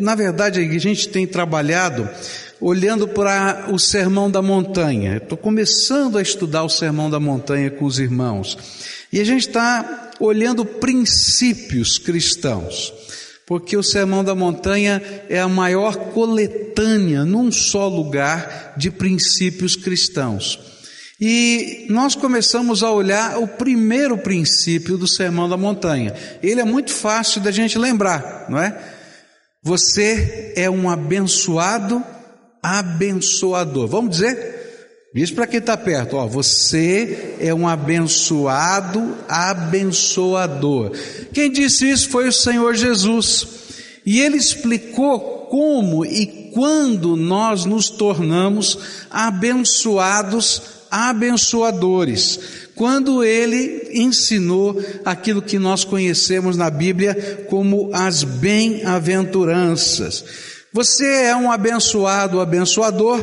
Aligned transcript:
na 0.00 0.14
verdade, 0.14 0.60
a 0.60 0.78
gente 0.78 1.08
tem 1.08 1.26
trabalhado 1.26 2.08
olhando 2.60 3.08
para 3.08 3.68
o 3.72 3.78
Sermão 3.78 4.30
da 4.30 4.42
Montanha. 4.42 5.16
Estou 5.16 5.38
começando 5.38 6.18
a 6.18 6.22
estudar 6.22 6.64
o 6.64 6.68
Sermão 6.68 7.08
da 7.08 7.18
Montanha 7.18 7.70
com 7.70 7.84
os 7.84 7.98
irmãos. 7.98 8.58
E 9.12 9.20
a 9.20 9.24
gente 9.24 9.48
está 9.48 10.10
olhando 10.20 10.64
princípios 10.64 11.98
cristãos. 11.98 12.92
Porque 13.46 13.76
o 13.76 13.82
Sermão 13.82 14.22
da 14.22 14.34
Montanha 14.34 15.02
é 15.28 15.40
a 15.40 15.48
maior 15.48 15.96
coletânea 16.12 17.24
num 17.24 17.50
só 17.50 17.88
lugar 17.88 18.74
de 18.76 18.90
princípios 18.90 19.74
cristãos. 19.74 20.58
E 21.20 21.86
nós 21.90 22.14
começamos 22.14 22.82
a 22.82 22.90
olhar 22.90 23.38
o 23.38 23.48
primeiro 23.48 24.16
princípio 24.16 24.96
do 24.96 25.08
Sermão 25.08 25.48
da 25.48 25.56
Montanha. 25.56 26.14
Ele 26.42 26.60
é 26.60 26.64
muito 26.64 26.92
fácil 26.92 27.40
da 27.40 27.50
gente 27.50 27.76
lembrar, 27.76 28.46
não 28.48 28.58
é? 28.58 28.99
Você 29.62 30.54
é 30.56 30.70
um 30.70 30.88
abençoado 30.88 32.02
abençoador. 32.62 33.86
Vamos 33.86 34.12
dizer? 34.12 34.60
Diz 35.14 35.30
para 35.30 35.46
quem 35.46 35.58
está 35.58 35.76
perto, 35.76 36.16
ó, 36.16 36.26
você 36.26 37.36
é 37.40 37.52
um 37.52 37.66
abençoado 37.66 39.18
abençoador. 39.28 40.92
Quem 41.32 41.50
disse 41.50 41.90
isso 41.90 42.08
foi 42.08 42.28
o 42.28 42.32
Senhor 42.32 42.74
Jesus. 42.74 43.46
E 44.06 44.20
ele 44.20 44.36
explicou 44.36 45.48
como 45.50 46.06
e 46.06 46.50
quando 46.54 47.16
nós 47.16 47.64
nos 47.64 47.90
tornamos 47.90 48.78
abençoados 49.10 50.80
abençoadores. 50.90 52.59
Quando 52.80 53.22
ele 53.22 53.90
ensinou 53.92 54.82
aquilo 55.04 55.42
que 55.42 55.58
nós 55.58 55.84
conhecemos 55.84 56.56
na 56.56 56.70
Bíblia 56.70 57.44
como 57.50 57.90
as 57.92 58.24
bem-aventuranças. 58.24 60.24
Você 60.72 61.04
é 61.04 61.36
um 61.36 61.52
abençoado 61.52 62.40
abençoador 62.40 63.22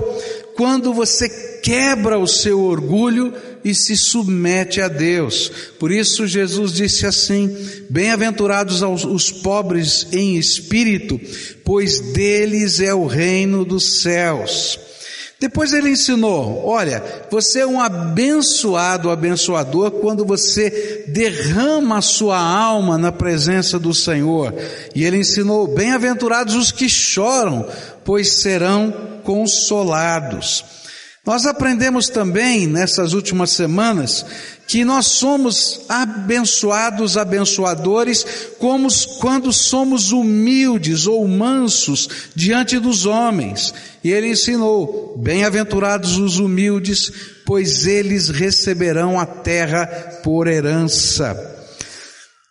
quando 0.55 0.93
você 0.93 1.27
quebra 1.63 2.19
o 2.19 2.27
seu 2.27 2.61
orgulho 2.61 3.33
e 3.65 3.73
se 3.73 3.97
submete 3.97 4.79
a 4.79 4.87
Deus. 4.87 5.51
Por 5.79 5.91
isso 5.91 6.27
Jesus 6.27 6.71
disse 6.71 7.07
assim: 7.07 7.57
Bem-aventurados 7.89 8.83
os 8.83 9.31
pobres 9.31 10.05
em 10.11 10.37
espírito, 10.37 11.19
pois 11.65 11.99
deles 12.13 12.79
é 12.79 12.93
o 12.93 13.07
reino 13.07 13.65
dos 13.65 14.03
céus. 14.03 14.86
Depois 15.39 15.71
ele 15.71 15.89
ensinou: 15.89 16.65
olha, 16.65 17.03
você 17.29 17.59
é 17.59 17.67
um 17.67 17.79
abençoado, 17.79 19.11
abençoador 19.11 19.91
quando 19.91 20.25
você 20.25 21.05
derrama 21.07 21.99
a 21.99 22.01
sua 22.01 22.39
alma 22.39 22.97
na 22.97 23.11
presença 23.11 23.77
do 23.77 23.93
Senhor. 23.93 24.53
E 24.95 25.03
ele 25.03 25.17
ensinou: 25.17 25.67
bem-aventurados 25.67 26.55
os 26.55 26.71
que 26.71 26.89
choram, 26.89 27.67
pois 28.03 28.31
serão 28.33 28.91
consolados. 29.23 30.65
Nós 31.27 31.45
aprendemos 31.45 32.07
também 32.07 32.65
nessas 32.65 33.11
últimas 33.11 33.49
semanas 33.49 34.25
que 34.65 34.85
nós 34.85 35.07
somos 35.07 35.81
abençoados, 35.89 37.17
abençoadores, 37.17 38.25
como 38.57 38.87
quando 39.19 39.51
somos 39.51 40.13
humildes 40.13 41.05
ou 41.05 41.27
mansos 41.27 42.07
diante 42.33 42.79
dos 42.79 43.05
homens. 43.05 43.73
E 44.01 44.09
ele 44.09 44.29
ensinou: 44.29 45.17
bem-aventurados 45.17 46.17
os 46.17 46.39
humildes, 46.39 47.11
pois 47.45 47.85
eles 47.85 48.29
receberão 48.29 49.19
a 49.19 49.25
terra 49.25 49.85
por 50.23 50.47
herança. 50.47 51.55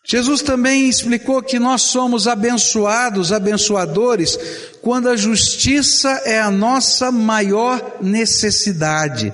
Jesus 0.09 0.41
também 0.41 0.89
explicou 0.89 1.43
que 1.43 1.59
nós 1.59 1.83
somos 1.83 2.29
abençoados, 2.29 3.33
abençoadores, 3.33 4.39
quando 4.87 5.09
a 5.09 5.17
justiça 5.17 6.23
é 6.25 6.39
a 6.39 6.49
nossa 6.49 7.11
maior 7.11 7.97
necessidade. 8.01 9.33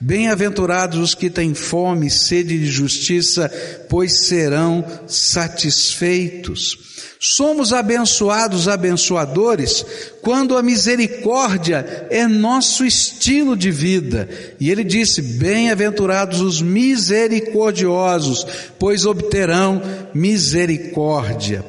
Bem-aventurados 0.00 0.98
os 0.98 1.14
que 1.14 1.28
têm 1.28 1.52
fome 1.52 2.06
e 2.06 2.10
sede 2.10 2.58
de 2.58 2.68
justiça, 2.68 3.52
pois 3.86 4.26
serão 4.26 4.82
satisfeitos. 5.06 6.78
Somos 7.20 7.74
abençoados, 7.74 8.66
abençoadores, 8.66 9.84
quando 10.22 10.56
a 10.56 10.62
misericórdia 10.62 12.06
é 12.08 12.26
nosso 12.26 12.82
estilo 12.82 13.54
de 13.54 13.70
vida. 13.70 14.26
E 14.58 14.70
ele 14.70 14.84
disse: 14.84 15.20
Bem-aventurados 15.20 16.40
os 16.40 16.62
misericordiosos, 16.62 18.46
pois 18.78 19.04
obterão 19.04 19.82
misericórdia. 20.14 21.62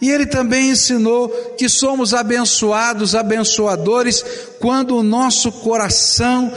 E 0.00 0.10
ele 0.10 0.24
também 0.26 0.70
ensinou 0.70 1.28
que 1.58 1.68
somos 1.68 2.14
abençoados, 2.14 3.14
abençoadores, 3.14 4.24
quando 4.58 4.96
o 4.96 5.02
nosso 5.02 5.52
coração 5.52 6.52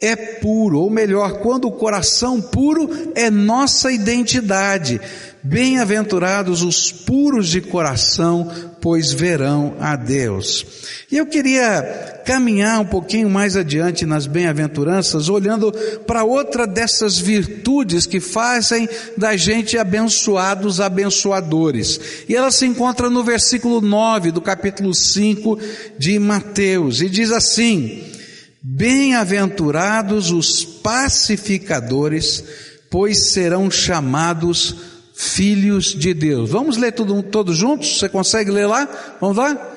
é 0.00 0.16
puro, 0.16 0.80
ou 0.80 0.88
melhor, 0.88 1.40
quando 1.40 1.66
o 1.66 1.72
coração 1.72 2.40
puro 2.40 3.12
é 3.14 3.30
nossa 3.30 3.92
identidade. 3.92 4.98
Bem-aventurados 5.42 6.62
os 6.62 6.92
puros 6.92 7.48
de 7.48 7.62
coração, 7.62 8.50
pois 8.80 9.10
verão 9.10 9.74
a 9.80 9.96
Deus. 9.96 10.66
E 11.10 11.16
eu 11.16 11.26
queria 11.26 12.22
caminhar 12.26 12.80
um 12.80 12.84
pouquinho 12.84 13.28
mais 13.28 13.56
adiante 13.56 14.04
nas 14.04 14.26
bem-aventuranças, 14.26 15.28
olhando 15.28 15.72
para 16.06 16.24
outra 16.24 16.66
dessas 16.66 17.18
virtudes 17.18 18.06
que 18.06 18.20
fazem 18.20 18.88
da 19.16 19.34
gente 19.36 19.78
abençoados, 19.78 20.80
abençoadores. 20.80 22.00
E 22.28 22.36
ela 22.36 22.50
se 22.50 22.66
encontra 22.66 23.08
no 23.08 23.24
versículo 23.24 23.80
9 23.80 24.30
do 24.30 24.40
capítulo 24.42 24.94
5 24.94 25.58
de 25.98 26.18
Mateus, 26.18 27.00
e 27.00 27.08
diz 27.08 27.32
assim: 27.32 28.19
Bem-aventurados 28.62 30.30
os 30.30 30.64
pacificadores, 30.64 32.44
pois 32.90 33.30
serão 33.32 33.70
chamados 33.70 34.74
filhos 35.14 35.94
de 35.94 36.12
Deus. 36.12 36.50
Vamos 36.50 36.76
ler 36.76 36.92
tudo, 36.92 37.22
todos 37.22 37.56
juntos? 37.56 37.98
Você 37.98 38.08
consegue 38.08 38.50
ler 38.50 38.66
lá? 38.66 39.16
Vamos 39.20 39.36
lá? 39.36 39.76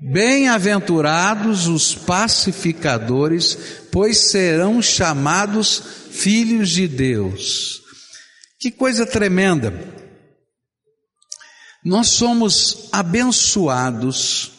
Bem-aventurados 0.00 1.68
os 1.68 1.94
pacificadores, 1.94 3.56
pois 3.90 4.18
serão 4.30 4.82
chamados 4.82 5.82
filhos 6.10 6.70
de 6.70 6.88
Deus. 6.88 7.82
Que 8.58 8.70
coisa 8.70 9.06
tremenda. 9.06 9.72
Nós 11.84 12.08
somos 12.08 12.88
abençoados, 12.92 14.52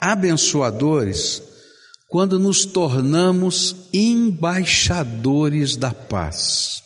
abençoadores, 0.00 1.42
quando 2.10 2.38
nos 2.38 2.66
tornamos 2.66 3.88
embaixadores 3.92 5.76
da 5.76 5.94
paz 5.94 6.80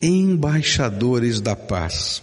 embaixadores 0.00 1.40
da 1.40 1.56
paz. 1.56 2.22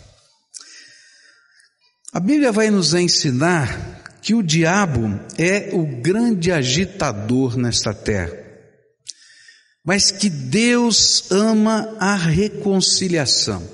A 2.11 2.19
Bíblia 2.19 2.51
vai 2.51 2.69
nos 2.69 2.93
ensinar 2.93 4.03
que 4.21 4.33
o 4.33 4.43
diabo 4.43 5.19
é 5.37 5.71
o 5.73 5.85
grande 6.01 6.51
agitador 6.51 7.57
nesta 7.57 7.93
terra, 7.93 8.37
mas 9.83 10.11
que 10.11 10.29
Deus 10.29 11.31
ama 11.31 11.95
a 11.99 12.15
reconciliação. 12.15 13.67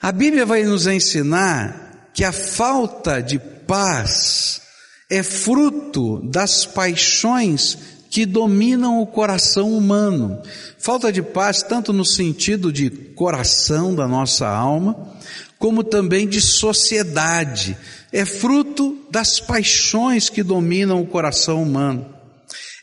A 0.00 0.12
Bíblia 0.12 0.44
vai 0.44 0.64
nos 0.64 0.86
ensinar 0.86 2.10
que 2.12 2.24
a 2.24 2.32
falta 2.32 3.20
de 3.20 3.38
paz 3.38 4.60
é 5.08 5.22
fruto 5.22 6.20
das 6.24 6.66
paixões 6.66 7.78
que 8.10 8.26
dominam 8.26 9.00
o 9.00 9.06
coração 9.06 9.72
humano. 9.76 10.40
Falta 10.78 11.12
de 11.12 11.22
paz, 11.22 11.62
tanto 11.62 11.92
no 11.92 12.04
sentido 12.04 12.72
de 12.72 12.90
coração 12.90 13.94
da 13.94 14.08
nossa 14.08 14.48
alma, 14.48 15.14
como 15.58 15.84
também 15.84 16.28
de 16.28 16.40
sociedade. 16.40 17.76
É 18.12 18.24
fruto 18.24 18.98
das 19.10 19.38
paixões 19.38 20.28
que 20.28 20.42
dominam 20.42 21.00
o 21.00 21.06
coração 21.06 21.62
humano. 21.62 22.06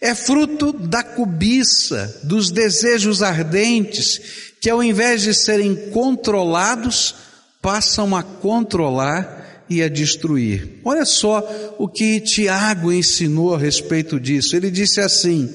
É 0.01 0.13
fruto 0.13 0.73
da 0.73 1.01
cobiça, 1.01 2.19
dos 2.23 2.51
desejos 2.51 3.23
ardentes, 3.23 4.21
que 4.61 4.69
ao 4.69 4.83
invés 4.83 5.21
de 5.21 5.33
serem 5.33 5.75
controlados, 5.91 7.15
passam 7.61 8.15
a 8.15 8.21
controlar 8.21 9.42
e 9.69 9.81
a 9.81 9.87
destruir. 9.87 10.79
Olha 10.83 11.05
só 11.05 11.75
o 11.77 11.87
que 11.87 12.19
Tiago 12.19 12.91
ensinou 12.91 13.55
a 13.55 13.57
respeito 13.57 14.19
disso. 14.19 14.55
Ele 14.55 14.69
disse 14.69 14.99
assim: 14.99 15.49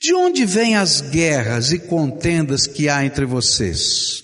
De 0.00 0.14
onde 0.14 0.44
vêm 0.44 0.76
as 0.76 1.00
guerras 1.00 1.72
e 1.72 1.78
contendas 1.78 2.66
que 2.66 2.88
há 2.88 3.04
entre 3.04 3.24
vocês? 3.24 4.22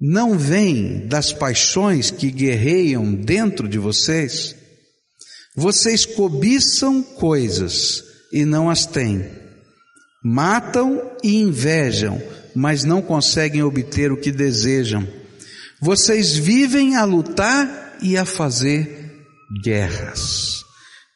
Não 0.00 0.36
vêm 0.38 1.06
das 1.06 1.32
paixões 1.32 2.10
que 2.10 2.30
guerreiam 2.30 3.14
dentro 3.14 3.68
de 3.68 3.78
vocês? 3.78 4.54
Vocês 5.56 6.04
cobiçam 6.04 7.02
coisas 7.02 8.02
e 8.32 8.44
não 8.44 8.68
as 8.68 8.86
têm. 8.86 9.24
Matam 10.22 11.12
e 11.22 11.36
invejam, 11.36 12.20
mas 12.54 12.82
não 12.82 13.00
conseguem 13.00 13.62
obter 13.62 14.10
o 14.10 14.16
que 14.16 14.32
desejam 14.32 15.06
vocês 15.84 16.34
vivem 16.34 16.96
a 16.96 17.04
lutar 17.04 17.98
e 18.00 18.16
a 18.16 18.24
fazer 18.24 19.22
guerras. 19.62 20.64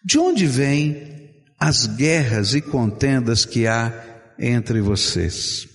De 0.04 0.18
onde 0.18 0.46
vêm 0.46 1.32
as 1.58 1.86
guerras 1.86 2.52
e 2.52 2.60
contendas 2.60 3.46
que 3.46 3.66
há 3.66 3.90
entre 4.38 4.82
vocês? 4.82 5.66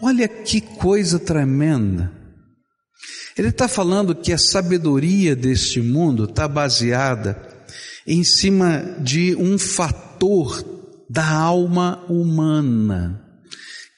Olha 0.00 0.26
que 0.26 0.58
coisa 0.62 1.18
tremenda. 1.18 2.10
Ele 3.36 3.48
está 3.48 3.68
falando 3.68 4.14
que 4.14 4.32
a 4.32 4.38
sabedoria 4.38 5.36
deste 5.36 5.82
mundo 5.82 6.24
está 6.24 6.48
baseada 6.48 7.38
em 8.06 8.24
cima 8.24 8.96
de 9.02 9.36
um 9.36 9.58
fator 9.58 10.64
da 11.10 11.28
alma 11.28 12.02
humana, 12.08 13.22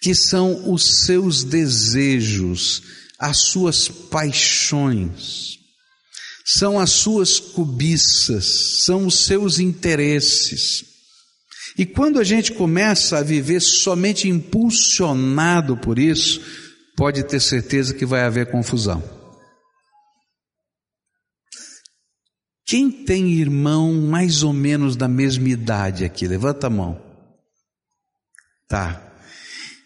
que 0.02 0.16
são 0.16 0.72
os 0.72 1.04
seus 1.04 1.44
desejos, 1.44 2.98
as 3.20 3.42
suas 3.42 3.86
paixões, 3.86 5.58
são 6.46 6.80
as 6.80 6.90
suas 6.90 7.38
cobiças, 7.38 8.84
são 8.84 9.06
os 9.06 9.26
seus 9.26 9.58
interesses. 9.58 10.84
E 11.76 11.84
quando 11.84 12.18
a 12.18 12.24
gente 12.24 12.52
começa 12.52 13.18
a 13.18 13.22
viver 13.22 13.60
somente 13.60 14.26
impulsionado 14.28 15.76
por 15.76 15.98
isso, 15.98 16.40
pode 16.96 17.22
ter 17.22 17.40
certeza 17.40 17.94
que 17.94 18.06
vai 18.06 18.22
haver 18.22 18.50
confusão. 18.50 19.02
Quem 22.66 22.90
tem 22.90 23.32
irmão 23.32 23.92
mais 23.94 24.42
ou 24.42 24.52
menos 24.52 24.96
da 24.96 25.08
mesma 25.08 25.48
idade 25.48 26.04
aqui? 26.04 26.26
Levanta 26.26 26.68
a 26.68 26.70
mão. 26.70 27.00
Tá. 28.68 29.09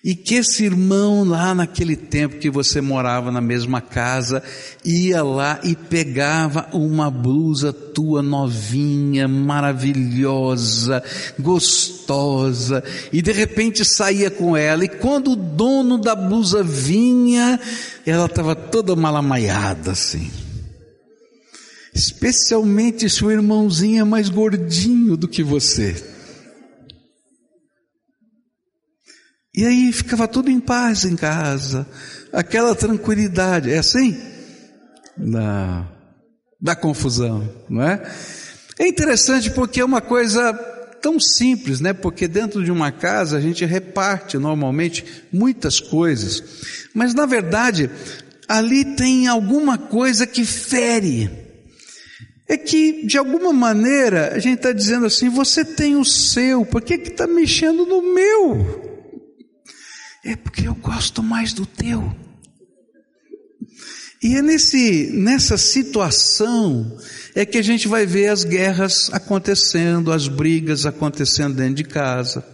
E 0.05 0.15
que 0.15 0.35
esse 0.35 0.65
irmão 0.65 1.25
lá 1.25 1.55
naquele 1.55 1.97
tempo 1.97 2.37
que 2.37 2.51
você 2.51 2.83
morava 2.83 3.33
na 3.33 3.41
mesma 3.41 3.81
casa, 3.81 4.43
ia 4.85 5.23
lá 5.23 5.59
e 5.65 5.75
pegava 5.75 6.69
uma 6.75 7.11
blusa 7.11 7.73
tua 7.73 8.23
novinha, 8.23 9.27
maravilhosa, 9.27 11.03
gostosa, 11.39 12.85
e 13.11 13.23
de 13.23 13.33
repente 13.33 13.83
saía 13.83 14.31
com 14.31 14.55
ela, 14.55 14.85
e 14.85 14.89
quando 14.89 15.33
o 15.33 15.37
dono 15.37 15.97
da 15.97 16.15
blusa 16.15 16.63
vinha, 16.63 17.59
ela 18.05 18.27
estava 18.27 18.55
toda 18.55 18.95
malamaiada 18.95 19.93
assim 19.93 20.31
especialmente 21.95 23.09
se 23.09 23.25
o 23.25 23.31
irmãozinho 23.31 24.01
é 24.01 24.05
mais 24.05 24.29
gordinho 24.29 25.17
do 25.17 25.29
que 25.29 25.45
você. 25.45 26.14
E 29.55 29.65
aí 29.65 29.93
ficava 29.93 30.27
tudo 30.27 30.51
em 30.51 30.59
paz 30.59 31.05
em 31.05 31.15
casa, 31.15 31.87
aquela 32.33 32.75
tranquilidade, 32.75 33.71
é 33.71 33.79
assim? 33.79 34.21
Da, 35.17 35.89
da 36.61 36.75
confusão, 36.75 37.49
não 37.69 37.83
é? 37.83 38.03
É 38.79 38.89
interessante 38.89 39.51
porque 39.53 39.81
é 39.81 39.85
uma 39.85 40.01
coisa 40.01 40.53
tão 41.01 41.21
simples, 41.21 41.81
né? 41.81 41.93
Porque 41.93 42.27
dentro 42.27 42.65
de 42.65 42.73
uma 42.73 42.91
casa 42.91 43.37
a 43.37 43.41
gente 43.41 43.65
reparte 43.65 44.39
normalmente 44.39 45.05
muitas 45.33 45.79
coisas, 45.79 46.43
mas 46.93 47.15
na 47.15 47.27
verdade 47.27 47.89
ali 48.49 48.85
tem 48.97 49.29
alguma 49.29 49.79
coisa 49.79 50.27
que 50.27 50.45
fere 50.45 51.45
é 52.47 52.59
que, 52.59 53.07
de 53.07 53.17
alguma 53.17 53.53
maneira, 53.55 54.35
a 54.35 54.39
gente 54.39 54.57
está 54.57 54.73
dizendo 54.73 55.07
assim: 55.07 55.31
você 55.31 55.65
tem 55.65 55.97
o 55.97 56.05
seu, 56.05 56.65
por 56.65 56.83
que 56.83 56.95
está 56.95 57.27
mexendo 57.27 57.87
no 57.87 58.15
meu? 58.15 58.94
É 60.25 60.35
porque 60.37 60.67
eu 60.67 60.75
gosto 60.75 61.23
mais 61.23 61.53
do 61.53 61.67
teu. 61.67 62.15
E 64.23 64.37
é 64.37 64.43
nesse, 64.43 65.11
nessa 65.13 65.59
situação 65.59 66.97
é 67.35 67.45
que 67.45 67.59
a 67.59 67.63
gente 67.63 67.87
vai 67.87 68.07
ver 68.07 68.29
as 68.29 68.43
guerras 68.43 69.11
acontecendo, 69.13 70.11
as 70.11 70.29
brigas 70.29 70.87
acontecendo 70.87 71.57
dentro 71.57 71.75
de 71.75 71.85
casa 71.85 72.54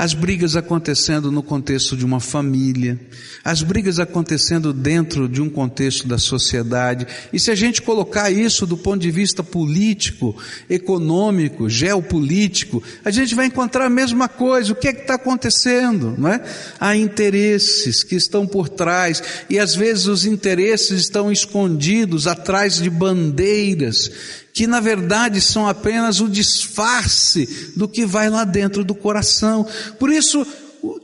as 0.00 0.14
brigas 0.14 0.56
acontecendo 0.56 1.30
no 1.30 1.42
contexto 1.42 1.94
de 1.94 2.06
uma 2.06 2.20
família, 2.20 2.98
as 3.44 3.62
brigas 3.62 3.98
acontecendo 3.98 4.72
dentro 4.72 5.28
de 5.28 5.42
um 5.42 5.50
contexto 5.50 6.08
da 6.08 6.16
sociedade. 6.16 7.06
E 7.30 7.38
se 7.38 7.50
a 7.50 7.54
gente 7.54 7.82
colocar 7.82 8.30
isso 8.30 8.66
do 8.66 8.78
ponto 8.78 9.02
de 9.02 9.10
vista 9.10 9.42
político, 9.42 10.34
econômico, 10.70 11.68
geopolítico, 11.68 12.82
a 13.04 13.10
gente 13.10 13.34
vai 13.34 13.44
encontrar 13.44 13.84
a 13.84 13.90
mesma 13.90 14.26
coisa. 14.26 14.72
O 14.72 14.74
que 14.74 14.88
é 14.88 14.94
que 14.94 15.02
está 15.02 15.16
acontecendo? 15.16 16.14
Não 16.16 16.30
é? 16.30 16.42
Há 16.80 16.96
interesses 16.96 18.02
que 18.02 18.14
estão 18.14 18.46
por 18.46 18.70
trás 18.70 19.22
e 19.50 19.58
às 19.58 19.74
vezes 19.74 20.06
os 20.06 20.24
interesses 20.24 21.02
estão 21.02 21.30
escondidos 21.30 22.26
atrás 22.26 22.80
de 22.80 22.88
bandeiras 22.88 24.10
que 24.52 24.66
na 24.66 24.80
verdade 24.80 25.40
são 25.40 25.68
apenas 25.68 26.20
o 26.20 26.28
disfarce 26.28 27.72
do 27.76 27.88
que 27.88 28.04
vai 28.04 28.28
lá 28.28 28.44
dentro 28.44 28.84
do 28.84 28.94
coração. 28.94 29.66
Por 29.98 30.10
isso, 30.10 30.46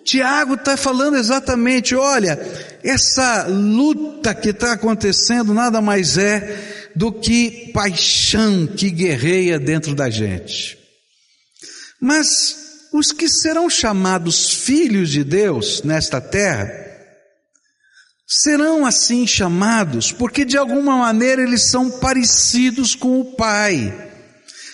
Tiago 0.04 0.54
está 0.54 0.76
falando 0.76 1.16
exatamente: 1.16 1.94
olha, 1.94 2.38
essa 2.82 3.46
luta 3.48 4.34
que 4.34 4.50
está 4.50 4.72
acontecendo 4.72 5.52
nada 5.52 5.80
mais 5.80 6.16
é 6.16 6.90
do 6.94 7.12
que 7.12 7.70
paixão 7.74 8.66
que 8.66 8.90
guerreia 8.90 9.58
dentro 9.58 9.94
da 9.94 10.08
gente. 10.08 10.78
Mas 12.00 12.56
os 12.92 13.12
que 13.12 13.28
serão 13.28 13.68
chamados 13.68 14.50
filhos 14.50 15.10
de 15.10 15.22
Deus 15.22 15.82
nesta 15.82 16.20
terra, 16.20 16.85
serão 18.26 18.84
assim 18.84 19.26
chamados, 19.26 20.10
porque 20.10 20.44
de 20.44 20.56
alguma 20.56 20.96
maneira 20.96 21.42
eles 21.42 21.70
são 21.70 21.90
parecidos 21.90 22.94
com 22.94 23.20
o 23.20 23.36
Pai. 23.36 23.94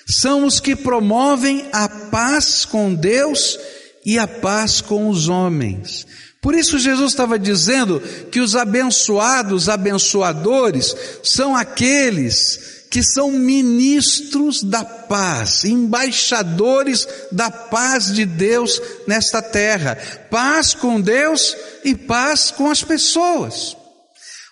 São 0.07 0.47
os 0.47 0.59
que 0.59 0.75
promovem 0.75 1.67
a 1.73 1.89
paz 1.89 2.65
com 2.65 2.95
Deus 2.95 3.59
e 4.05 4.19
a 4.19 4.27
paz 4.27 4.81
com 4.81 5.09
os 5.09 5.29
homens. 5.29 6.07
Por 6.41 6.55
isso 6.55 6.79
Jesus 6.79 7.13
estava 7.13 7.39
dizendo 7.39 8.01
que 8.31 8.41
os 8.41 8.57
abençoados, 8.57 9.69
abençoadores, 9.69 10.95
são 11.23 11.55
aqueles 11.55 12.82
que 12.93 13.03
são 13.03 13.33
ministros 13.33 14.63
da 14.63 14.85
paz, 14.85 15.65
embaixadores 15.65 17.09
da 17.33 17.51
paz 17.51 18.13
de 18.13 18.27
Deus 18.27 18.83
nesta 19.07 19.41
terra. 19.41 19.97
Paz 20.31 20.75
com 20.75 21.01
Deus 21.01 21.57
e 21.83 21.95
paz 21.95 22.51
com 22.51 22.71
as 22.71 22.85
pessoas. 22.85 23.75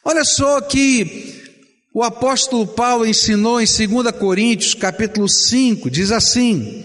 Olha 0.02 0.24
só 0.24 0.58
que 0.62 1.38
o 1.92 2.02
apóstolo 2.02 2.66
Paulo 2.66 3.04
ensinou 3.04 3.60
em 3.60 3.66
2 3.66 4.10
Coríntios, 4.18 4.72
capítulo 4.72 5.28
5, 5.28 5.90
diz 5.90 6.10
assim: 6.10 6.82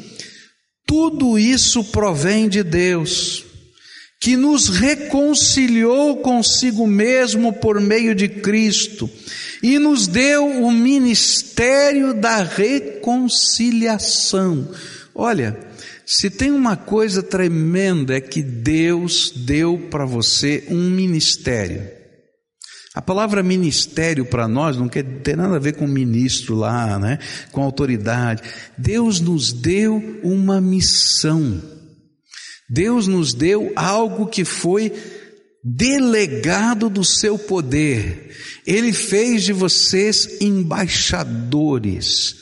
Tudo 0.85 1.39
isso 1.39 1.85
provém 1.85 2.49
de 2.49 2.63
Deus, 2.63 3.44
que 4.25 4.35
nos 4.35 4.67
reconciliou 4.69 6.17
consigo 6.17 6.87
mesmo 6.87 7.53
por 7.53 7.79
meio 7.79 8.15
de 8.15 8.27
Cristo 8.27 9.07
e 9.61 9.77
nos 9.77 10.07
deu 10.07 10.63
o 10.63 10.71
ministério 10.71 12.11
da 12.11 12.41
reconciliação. 12.41 14.67
Olha, 15.13 15.55
se 16.03 16.31
tem 16.31 16.49
uma 16.49 16.75
coisa 16.75 17.21
tremenda 17.21 18.15
é 18.15 18.19
que 18.19 18.41
Deus 18.41 19.29
deu 19.29 19.77
para 19.91 20.05
você 20.05 20.63
um 20.69 20.89
ministério. 20.89 21.87
A 22.95 23.03
palavra 23.03 23.43
ministério 23.43 24.25
para 24.25 24.47
nós 24.47 24.75
não 24.75 24.89
quer 24.89 25.03
ter 25.03 25.37
nada 25.37 25.57
a 25.57 25.59
ver 25.59 25.73
com 25.73 25.85
ministro 25.85 26.55
lá, 26.55 26.97
né? 26.97 27.19
Com 27.51 27.61
autoridade. 27.61 28.41
Deus 28.75 29.19
nos 29.19 29.53
deu 29.53 30.19
uma 30.23 30.59
missão. 30.59 31.74
Deus 32.69 33.07
nos 33.07 33.33
deu 33.33 33.71
algo 33.75 34.27
que 34.27 34.43
foi 34.43 34.91
delegado 35.63 36.89
do 36.89 37.03
seu 37.03 37.37
poder. 37.37 38.35
Ele 38.65 38.93
fez 38.93 39.43
de 39.43 39.53
vocês 39.53 40.41
embaixadores 40.41 42.35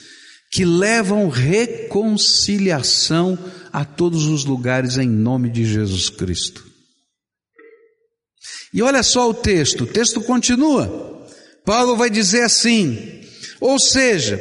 que 0.51 0.65
levam 0.65 1.29
reconciliação 1.29 3.37
a 3.71 3.83
todos 3.83 4.25
os 4.25 4.45
lugares 4.45 4.97
em 4.97 5.09
nome 5.09 5.49
de 5.49 5.65
Jesus 5.65 6.09
Cristo. 6.09 6.65
E 8.73 8.81
olha 8.81 9.03
só 9.03 9.29
o 9.29 9.33
texto, 9.33 9.83
o 9.83 9.87
texto 9.87 10.21
continua. 10.21 11.13
Paulo 11.65 11.95
vai 11.95 12.09
dizer 12.09 12.43
assim: 12.43 13.21
ou 13.59 13.79
seja, 13.79 14.39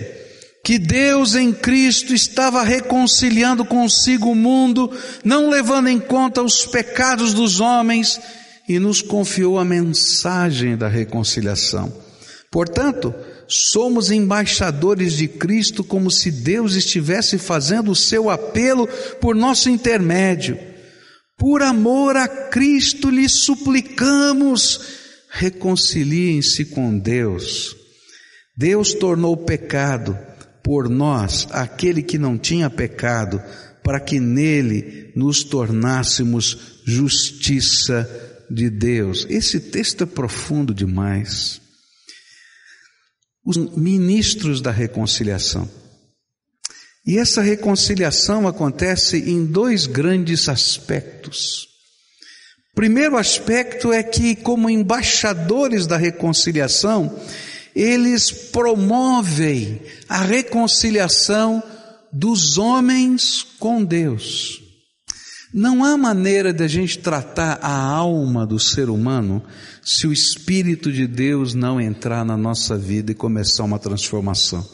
que 0.65 0.79
Deus 0.79 1.35
em 1.35 1.53
Cristo 1.53 2.15
estava 2.15 2.63
reconciliando 2.63 3.65
consigo 3.65 4.31
o 4.31 4.35
mundo, 4.35 4.91
não 5.25 5.51
levando 5.51 5.89
em 5.89 5.99
conta 5.99 6.41
os 6.41 6.65
pecados 6.65 7.35
dos 7.35 7.61
homens, 7.61 8.21
e 8.69 8.79
nos 8.79 9.03
confiou 9.03 9.59
a 9.59 9.65
mensagem 9.65 10.77
da 10.77 10.87
reconciliação. 10.87 11.93
Portanto, 12.49 13.13
somos 13.49 14.11
embaixadores 14.11 15.15
de 15.15 15.27
Cristo 15.27 15.83
como 15.83 16.11
se 16.11 16.31
Deus 16.31 16.75
estivesse 16.75 17.39
fazendo 17.39 17.91
o 17.91 17.97
seu 17.97 18.31
apelo 18.31 18.87
por 19.21 19.35
nosso 19.35 19.69
intermédio. 19.69 20.59
Por 21.37 21.61
amor 21.61 22.17
a 22.17 22.29
Cristo 22.29 23.11
lhe 23.11 23.29
suplicamos, 23.29 24.81
reconciliem-se 25.29 26.67
com 26.67 26.97
Deus. 26.97 27.75
Deus 28.57 28.95
tornou 28.95 29.37
pecado 29.37 30.17
por 30.63 30.89
nós 30.89 31.47
aquele 31.51 32.03
que 32.03 32.19
não 32.19 32.39
tinha 32.39 32.71
pecado, 32.71 33.43
para 33.83 33.99
que 33.99 34.21
nele 34.21 35.13
nos 35.17 35.43
tornássemos 35.43 36.83
justiça 36.87 38.09
de 38.51 38.71
Deus. 38.71 39.27
Esse 39.29 39.59
texto 39.59 40.05
é 40.05 40.07
profundo 40.07 40.75
demais. 40.75 41.61
Os 43.45 43.57
ministros 43.57 44.61
da 44.61 44.71
reconciliação. 44.71 45.69
E 47.05 47.19
essa 47.19 47.43
reconciliação 47.43 48.47
acontece 48.47 49.19
em 49.19 49.45
dois 49.45 49.87
grandes 49.87 50.49
aspectos. 50.49 51.67
Primeiro 52.75 53.17
aspecto 53.17 53.93
é 53.93 54.03
que, 54.03 54.37
como 54.37 54.71
embaixadores 54.71 55.87
da 55.87 55.97
reconciliação, 55.97 57.21
eles 57.75 58.31
promovem 58.31 59.81
a 60.09 60.23
reconciliação 60.23 61.63
dos 62.13 62.59
homens 62.59 63.47
com 63.59 63.83
Deus. 63.85 64.61
Não 65.53 65.85
há 65.85 65.97
maneira 65.99 66.53
de 66.53 66.65
a 66.65 66.69
gente 66.69 66.99
tratar 66.99 67.59
a 67.63 67.75
alma 67.75 68.47
do 68.47 68.59
ser 68.59 68.89
humano 68.89 69.43
se 69.83 70.07
o 70.07 70.13
Espírito 70.13 70.91
de 70.91 71.07
Deus 71.07 71.53
não 71.55 71.81
entrar 71.81 72.25
na 72.25 72.37
nossa 72.37 72.77
vida 72.77 73.13
e 73.13 73.15
começar 73.15 73.65
uma 73.65 73.79
transformação. 73.79 74.67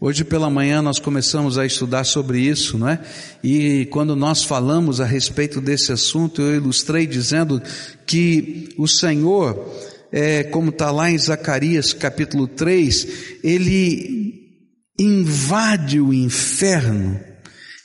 Hoje 0.00 0.24
pela 0.24 0.48
manhã 0.48 0.80
nós 0.80 0.98
começamos 0.98 1.58
a 1.58 1.66
estudar 1.66 2.04
sobre 2.04 2.40
isso, 2.40 2.78
não 2.78 2.88
é? 2.88 3.00
E 3.44 3.86
quando 3.90 4.16
nós 4.16 4.42
falamos 4.42 4.98
a 5.00 5.04
respeito 5.04 5.60
desse 5.60 5.92
assunto, 5.92 6.40
eu 6.40 6.54
ilustrei 6.54 7.06
dizendo 7.06 7.60
que 8.06 8.68
o 8.78 8.88
Senhor 8.88 9.70
é, 10.12 10.44
como 10.44 10.70
está 10.70 10.90
lá 10.90 11.10
em 11.10 11.18
Zacarias 11.18 11.92
capítulo 11.92 12.46
3, 12.46 13.06
ele 13.42 14.40
invade 14.98 16.00
o 16.00 16.12
inferno 16.12 17.18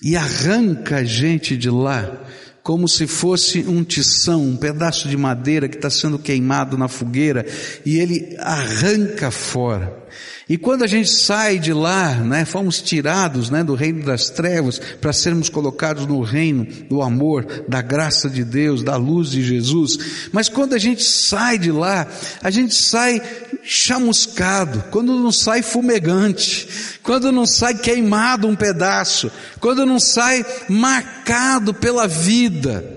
e 0.01 0.15
arranca 0.15 0.97
a 0.97 1.03
gente 1.03 1.55
de 1.55 1.69
lá, 1.69 2.23
como 2.61 2.87
se 2.87 3.07
fosse 3.07 3.59
um 3.59 3.83
tição, 3.83 4.43
um 4.43 4.57
pedaço 4.57 5.07
de 5.07 5.15
madeira 5.15 5.67
que 5.67 5.77
está 5.77 5.89
sendo 5.89 6.19
queimado 6.19 6.77
na 6.77 6.87
fogueira, 6.87 7.45
e 7.85 7.97
ele 7.97 8.35
arranca 8.39 9.31
fora. 9.31 10.04
E 10.47 10.57
quando 10.57 10.83
a 10.83 10.87
gente 10.87 11.09
sai 11.09 11.57
de 11.57 11.73
lá, 11.73 12.13
né, 12.15 12.45
fomos 12.45 12.81
tirados, 12.81 13.49
né, 13.49 13.63
do 13.63 13.73
reino 13.73 14.03
das 14.03 14.29
trevas 14.29 14.79
para 15.01 15.11
sermos 15.11 15.49
colocados 15.49 16.05
no 16.05 16.21
reino 16.21 16.65
do 16.87 17.01
amor, 17.01 17.65
da 17.67 17.81
graça 17.81 18.29
de 18.29 18.43
Deus, 18.43 18.83
da 18.83 18.95
luz 18.95 19.31
de 19.31 19.43
Jesus. 19.43 19.97
Mas 20.31 20.47
quando 20.47 20.73
a 20.73 20.77
gente 20.77 21.03
sai 21.03 21.57
de 21.57 21.71
lá, 21.71 22.07
a 22.43 22.51
gente 22.51 22.75
sai 22.75 23.21
chamuscado, 23.63 24.83
quando 24.91 25.19
não 25.19 25.31
sai 25.31 25.63
fumegante, 25.63 26.67
quando 27.01 27.31
não 27.31 27.45
sai 27.45 27.73
queimado 27.75 28.47
um 28.47 28.55
pedaço, 28.55 29.31
quando 29.59 29.85
não 29.85 29.99
sai 29.99 30.45
marcado 30.69 31.73
pela 31.73 32.07
vida. 32.07 32.94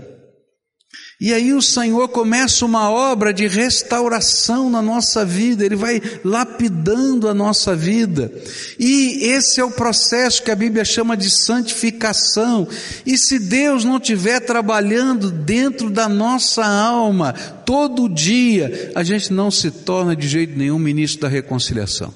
E 1.21 1.35
aí 1.35 1.53
o 1.53 1.61
Senhor 1.61 2.09
começa 2.11 2.65
uma 2.65 2.89
obra 2.89 3.35
de 3.35 3.49
restauração 3.49 4.71
na 4.71 4.81
nossa 4.81 5.25
vida, 5.25 5.65
Ele 5.65 5.75
vai 5.75 6.01
lapidando 6.25 7.29
a 7.29 7.35
nossa 7.35 7.75
vida. 7.75 8.33
E 8.79 9.25
esse 9.25 9.61
é 9.61 9.65
o 9.65 9.71
processo 9.71 10.45
que 10.45 10.51
a 10.53 10.55
Bíblia 10.55 10.85
chama 10.85 11.17
de 11.17 11.29
santificação. 11.29 12.69
E 13.05 13.19
se 13.19 13.41
Deus 13.41 13.83
não 13.83 13.97
estiver 13.97 14.39
trabalhando 14.39 15.29
dentro 15.29 15.91
da 15.91 16.09
nossa 16.09 16.65
alma, 16.65 17.33
todo 17.33 18.09
dia, 18.09 18.93
a 18.95 19.03
gente 19.03 19.33
não 19.33 19.51
se 19.51 19.73
torna 19.73 20.15
de 20.15 20.29
jeito 20.29 20.57
nenhum 20.57 20.79
ministro 20.79 21.23
da 21.23 21.29
reconciliação. 21.29 22.15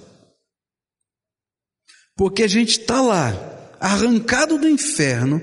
Porque 2.17 2.45
a 2.45 2.49
gente 2.49 2.79
está 2.79 3.03
lá, 3.03 3.35
arrancado 3.81 4.59
do 4.59 4.69
inferno, 4.69 5.43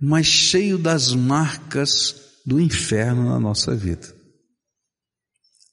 mas 0.00 0.26
cheio 0.26 0.78
das 0.78 1.12
marcas 1.12 2.24
do 2.44 2.60
inferno 2.60 3.28
na 3.28 3.40
nossa 3.40 3.74
vida. 3.74 4.14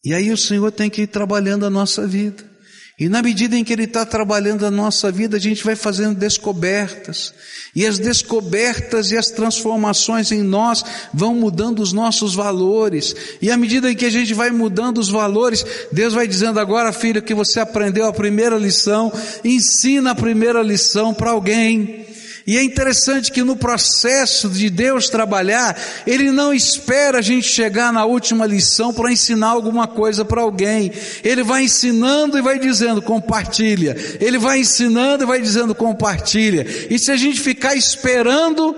E 0.03 0.13
aí 0.13 0.31
o 0.31 0.37
Senhor 0.37 0.71
tem 0.71 0.89
que 0.89 1.03
ir 1.03 1.07
trabalhando 1.07 1.65
a 1.65 1.69
nossa 1.69 2.07
vida. 2.07 2.51
E 2.99 3.09
na 3.09 3.21
medida 3.21 3.57
em 3.57 3.63
que 3.63 3.73
Ele 3.73 3.85
está 3.85 4.05
trabalhando 4.05 4.63
a 4.63 4.69
nossa 4.69 5.11
vida, 5.11 5.37
a 5.37 5.39
gente 5.39 5.63
vai 5.63 5.75
fazendo 5.75 6.15
descobertas. 6.15 7.33
E 7.75 7.83
as 7.85 7.97
descobertas 7.97 9.11
e 9.11 9.17
as 9.17 9.31
transformações 9.31 10.31
em 10.31 10.43
nós 10.43 10.83
vão 11.11 11.33
mudando 11.33 11.79
os 11.79 11.93
nossos 11.93 12.35
valores. 12.35 13.15
E 13.41 13.49
à 13.49 13.57
medida 13.57 13.91
em 13.91 13.95
que 13.95 14.05
a 14.05 14.09
gente 14.11 14.35
vai 14.35 14.51
mudando 14.51 14.99
os 14.99 15.09
valores, 15.09 15.65
Deus 15.91 16.13
vai 16.13 16.27
dizendo 16.27 16.59
agora, 16.59 16.93
filho, 16.93 17.23
que 17.23 17.33
você 17.33 17.59
aprendeu 17.59 18.05
a 18.05 18.13
primeira 18.13 18.55
lição, 18.55 19.11
ensina 19.43 20.11
a 20.11 20.15
primeira 20.15 20.61
lição 20.61 21.11
para 21.11 21.31
alguém. 21.31 22.05
E 22.45 22.57
é 22.57 22.63
interessante 22.63 23.31
que 23.31 23.43
no 23.43 23.55
processo 23.55 24.49
de 24.49 24.69
Deus 24.69 25.09
trabalhar, 25.09 25.77
Ele 26.07 26.31
não 26.31 26.53
espera 26.53 27.19
a 27.19 27.21
gente 27.21 27.47
chegar 27.47 27.93
na 27.93 28.05
última 28.05 28.45
lição 28.45 28.93
para 28.93 29.11
ensinar 29.11 29.49
alguma 29.49 29.87
coisa 29.87 30.25
para 30.25 30.41
alguém. 30.41 30.91
Ele 31.23 31.43
vai 31.43 31.63
ensinando 31.63 32.37
e 32.37 32.41
vai 32.41 32.57
dizendo 32.57 33.01
compartilha. 33.01 33.95
Ele 34.19 34.37
vai 34.37 34.59
ensinando 34.59 35.23
e 35.23 35.27
vai 35.27 35.41
dizendo 35.41 35.75
compartilha. 35.75 36.65
E 36.89 36.97
se 36.97 37.11
a 37.11 37.15
gente 37.15 37.39
ficar 37.39 37.75
esperando, 37.75 38.75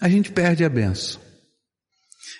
a 0.00 0.08
gente 0.08 0.30
perde 0.30 0.64
a 0.64 0.68
benção. 0.68 1.27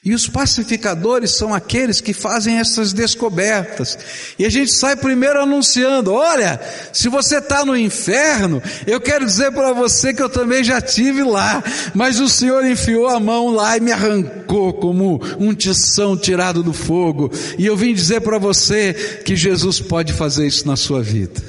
E 0.04 0.14
os 0.14 0.28
pacificadores 0.28 1.32
são 1.32 1.52
aqueles 1.52 2.00
que 2.00 2.12
fazem 2.12 2.58
essas 2.58 2.92
descobertas. 2.92 3.98
E 4.38 4.46
a 4.46 4.48
gente 4.48 4.72
sai 4.72 4.94
primeiro 4.94 5.42
anunciando: 5.42 6.12
olha, 6.12 6.60
se 6.92 7.08
você 7.08 7.38
está 7.38 7.64
no 7.64 7.76
inferno, 7.76 8.62
eu 8.86 9.00
quero 9.00 9.26
dizer 9.26 9.50
para 9.50 9.72
você 9.72 10.14
que 10.14 10.22
eu 10.22 10.28
também 10.28 10.62
já 10.62 10.80
tive 10.80 11.24
lá, 11.24 11.62
mas 11.94 12.20
o 12.20 12.28
Senhor 12.28 12.64
enfiou 12.64 13.08
a 13.08 13.18
mão 13.18 13.50
lá 13.50 13.76
e 13.76 13.80
me 13.80 13.90
arrancou 13.90 14.72
como 14.74 15.20
um 15.38 15.52
tição 15.52 16.16
tirado 16.16 16.62
do 16.62 16.72
fogo. 16.72 17.32
E 17.58 17.66
eu 17.66 17.76
vim 17.76 17.92
dizer 17.92 18.20
para 18.20 18.38
você 18.38 18.94
que 19.24 19.34
Jesus 19.34 19.80
pode 19.80 20.12
fazer 20.12 20.46
isso 20.46 20.66
na 20.66 20.76
sua 20.76 21.02
vida. 21.02 21.42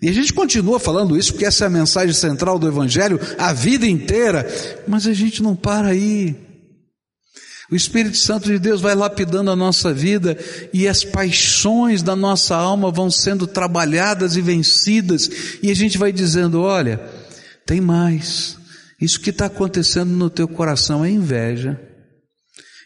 E 0.00 0.08
a 0.08 0.12
gente 0.12 0.32
continua 0.32 0.80
falando 0.80 1.16
isso 1.16 1.32
porque 1.32 1.46
essa 1.46 1.64
é 1.64 1.66
a 1.66 1.70
mensagem 1.70 2.12
central 2.12 2.58
do 2.58 2.66
Evangelho 2.66 3.20
a 3.38 3.52
vida 3.52 3.86
inteira, 3.86 4.48
mas 4.86 5.06
a 5.06 5.12
gente 5.12 5.42
não 5.42 5.54
para 5.54 5.88
aí. 5.88 6.51
O 7.72 7.74
Espírito 7.74 8.18
Santo 8.18 8.50
de 8.50 8.58
Deus 8.58 8.82
vai 8.82 8.94
lapidando 8.94 9.50
a 9.50 9.56
nossa 9.56 9.94
vida 9.94 10.36
e 10.74 10.86
as 10.86 11.04
paixões 11.04 12.02
da 12.02 12.14
nossa 12.14 12.54
alma 12.54 12.90
vão 12.90 13.10
sendo 13.10 13.46
trabalhadas 13.46 14.36
e 14.36 14.42
vencidas, 14.42 15.30
e 15.62 15.70
a 15.70 15.74
gente 15.74 15.96
vai 15.96 16.12
dizendo: 16.12 16.60
olha, 16.60 17.00
tem 17.64 17.80
mais. 17.80 18.58
Isso 19.00 19.18
que 19.18 19.30
está 19.30 19.46
acontecendo 19.46 20.10
no 20.10 20.28
teu 20.28 20.46
coração 20.46 21.02
é 21.02 21.10
inveja. 21.10 21.80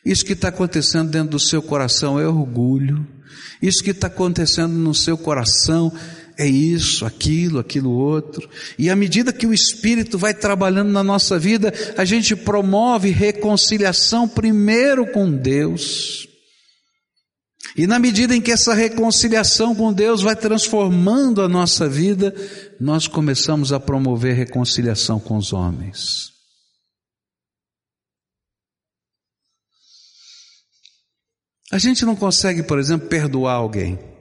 Isso 0.05 0.25
que 0.25 0.35
está 0.35 0.49
acontecendo 0.51 1.11
dentro 1.11 1.31
do 1.31 1.41
seu 1.41 1.61
coração 1.61 2.21
é 2.21 2.29
orgulho. 2.29 3.05
Isso 3.61 3.83
que 3.83 3.91
está 3.91 4.07
acontecendo 4.07 4.73
no 4.73 4.95
seu 4.95 5.19
coração 5.19 5.93
é 6.39 6.47
isso, 6.47 7.07
aquilo, 7.07 7.59
aquilo 7.59 7.91
outro. 7.91 8.49
E 8.79 8.91
à 8.91 8.97
medida 8.97 9.33
que 9.33 9.47
o 9.47 9.55
Espírito 9.55 10.19
vai 10.19 10.35
trabalhando 10.35 10.93
na 10.93 11.03
nossa 11.03 11.39
vida, 11.39 11.73
a 11.97 12.05
gente 12.05 12.37
promove 12.37 13.11
reconciliação 13.11 14.29
primeiro 14.29 15.11
com 15.13 15.31
Deus. 15.31 16.29
E 17.75 17.87
na 17.87 17.99
medida 17.99 18.37
em 18.37 18.41
que 18.41 18.53
essa 18.53 18.75
reconciliação 18.75 19.75
com 19.75 19.93
Deus 19.93 20.23
vai 20.23 20.37
transformando 20.37 21.43
a 21.43 21.49
nossa 21.49 21.89
vida, 21.89 22.35
nós 22.79 23.07
começamos 23.07 23.73
a 23.73 23.81
promover 23.81 24.35
reconciliação 24.35 25.19
com 25.19 25.37
os 25.37 25.53
homens. 25.53 26.33
A 31.73 31.79
gente 31.79 32.05
não 32.05 32.15
consegue, 32.15 32.63
por 32.63 32.79
exemplo, 32.79 33.09
perdoar 33.09 33.55
alguém. 33.55 34.16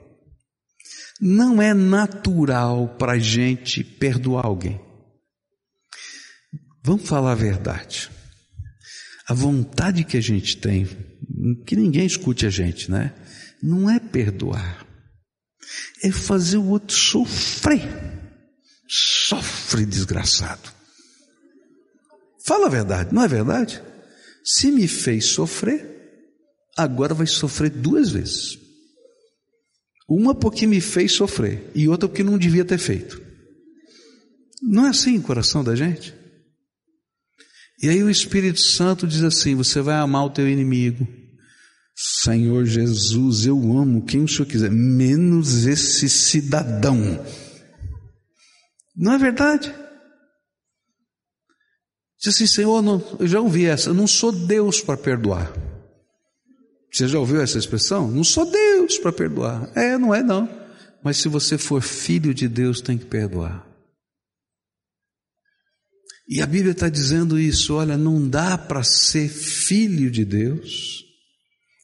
Não 1.20 1.60
é 1.62 1.72
natural 1.72 2.96
para 2.98 3.12
a 3.12 3.18
gente 3.18 3.82
perdoar 3.82 4.46
alguém. 4.46 4.80
Vamos 6.82 7.08
falar 7.08 7.32
a 7.32 7.36
verdade. 7.36 8.10
A 9.28 9.34
vontade 9.34 10.04
que 10.04 10.16
a 10.16 10.20
gente 10.20 10.56
tem, 10.58 10.86
que 11.66 11.74
ninguém 11.74 12.06
escute 12.06 12.46
a 12.46 12.50
gente, 12.50 12.90
né? 12.90 13.12
Não 13.62 13.90
é 13.90 13.98
perdoar, 13.98 14.86
é 16.02 16.12
fazer 16.12 16.58
o 16.58 16.68
outro 16.68 16.94
sofrer. 16.94 17.82
Sofre, 18.88 19.84
desgraçado. 19.84 20.70
Fala 22.44 22.66
a 22.66 22.70
verdade, 22.70 23.12
não 23.12 23.24
é 23.24 23.26
verdade? 23.26 23.82
Se 24.44 24.70
me 24.70 24.86
fez 24.86 25.30
sofrer, 25.30 25.84
agora 26.78 27.12
vai 27.12 27.26
sofrer 27.26 27.70
duas 27.70 28.10
vezes. 28.10 28.65
Uma 30.08 30.34
porque 30.34 30.66
me 30.66 30.80
fez 30.80 31.12
sofrer 31.12 31.70
e 31.74 31.88
outra 31.88 32.08
porque 32.08 32.22
não 32.22 32.38
devia 32.38 32.64
ter 32.64 32.78
feito. 32.78 33.20
Não 34.62 34.86
é 34.86 34.90
assim 34.90 35.18
o 35.18 35.22
coração 35.22 35.64
da 35.64 35.74
gente? 35.74 36.14
E 37.82 37.88
aí 37.88 38.02
o 38.02 38.10
Espírito 38.10 38.60
Santo 38.60 39.06
diz 39.06 39.22
assim: 39.22 39.54
você 39.54 39.80
vai 39.80 39.96
amar 39.96 40.24
o 40.24 40.30
teu 40.30 40.48
inimigo, 40.48 41.06
Senhor 41.94 42.64
Jesus, 42.64 43.46
eu 43.46 43.56
amo 43.76 44.04
quem 44.04 44.24
o 44.24 44.28
Senhor 44.28 44.46
quiser, 44.46 44.70
menos 44.70 45.66
esse 45.66 46.08
cidadão. 46.08 47.24
Não 48.94 49.12
é 49.12 49.18
verdade? 49.18 49.74
Diz 52.18 52.34
assim, 52.34 52.46
Senhor, 52.46 52.82
não, 52.82 53.02
eu 53.18 53.26
já 53.26 53.40
ouvi 53.40 53.66
essa, 53.66 53.90
eu 53.90 53.94
não 53.94 54.06
sou 54.06 54.32
Deus 54.32 54.80
para 54.80 54.96
perdoar. 54.96 55.52
Você 56.96 57.08
já 57.08 57.18
ouviu 57.18 57.42
essa 57.42 57.58
expressão? 57.58 58.10
Não 58.10 58.24
sou 58.24 58.50
Deus 58.50 58.96
para 58.96 59.12
perdoar. 59.12 59.70
É, 59.76 59.98
não 59.98 60.14
é 60.14 60.22
não. 60.22 60.48
Mas 61.04 61.18
se 61.18 61.28
você 61.28 61.58
for 61.58 61.82
filho 61.82 62.32
de 62.32 62.48
Deus, 62.48 62.80
tem 62.80 62.96
que 62.96 63.04
perdoar. 63.04 63.66
E 66.26 66.40
a 66.40 66.46
Bíblia 66.46 66.72
está 66.72 66.88
dizendo 66.88 67.38
isso: 67.38 67.74
olha, 67.74 67.98
não 67.98 68.26
dá 68.26 68.56
para 68.56 68.82
ser 68.82 69.28
filho 69.28 70.10
de 70.10 70.24
Deus 70.24 71.04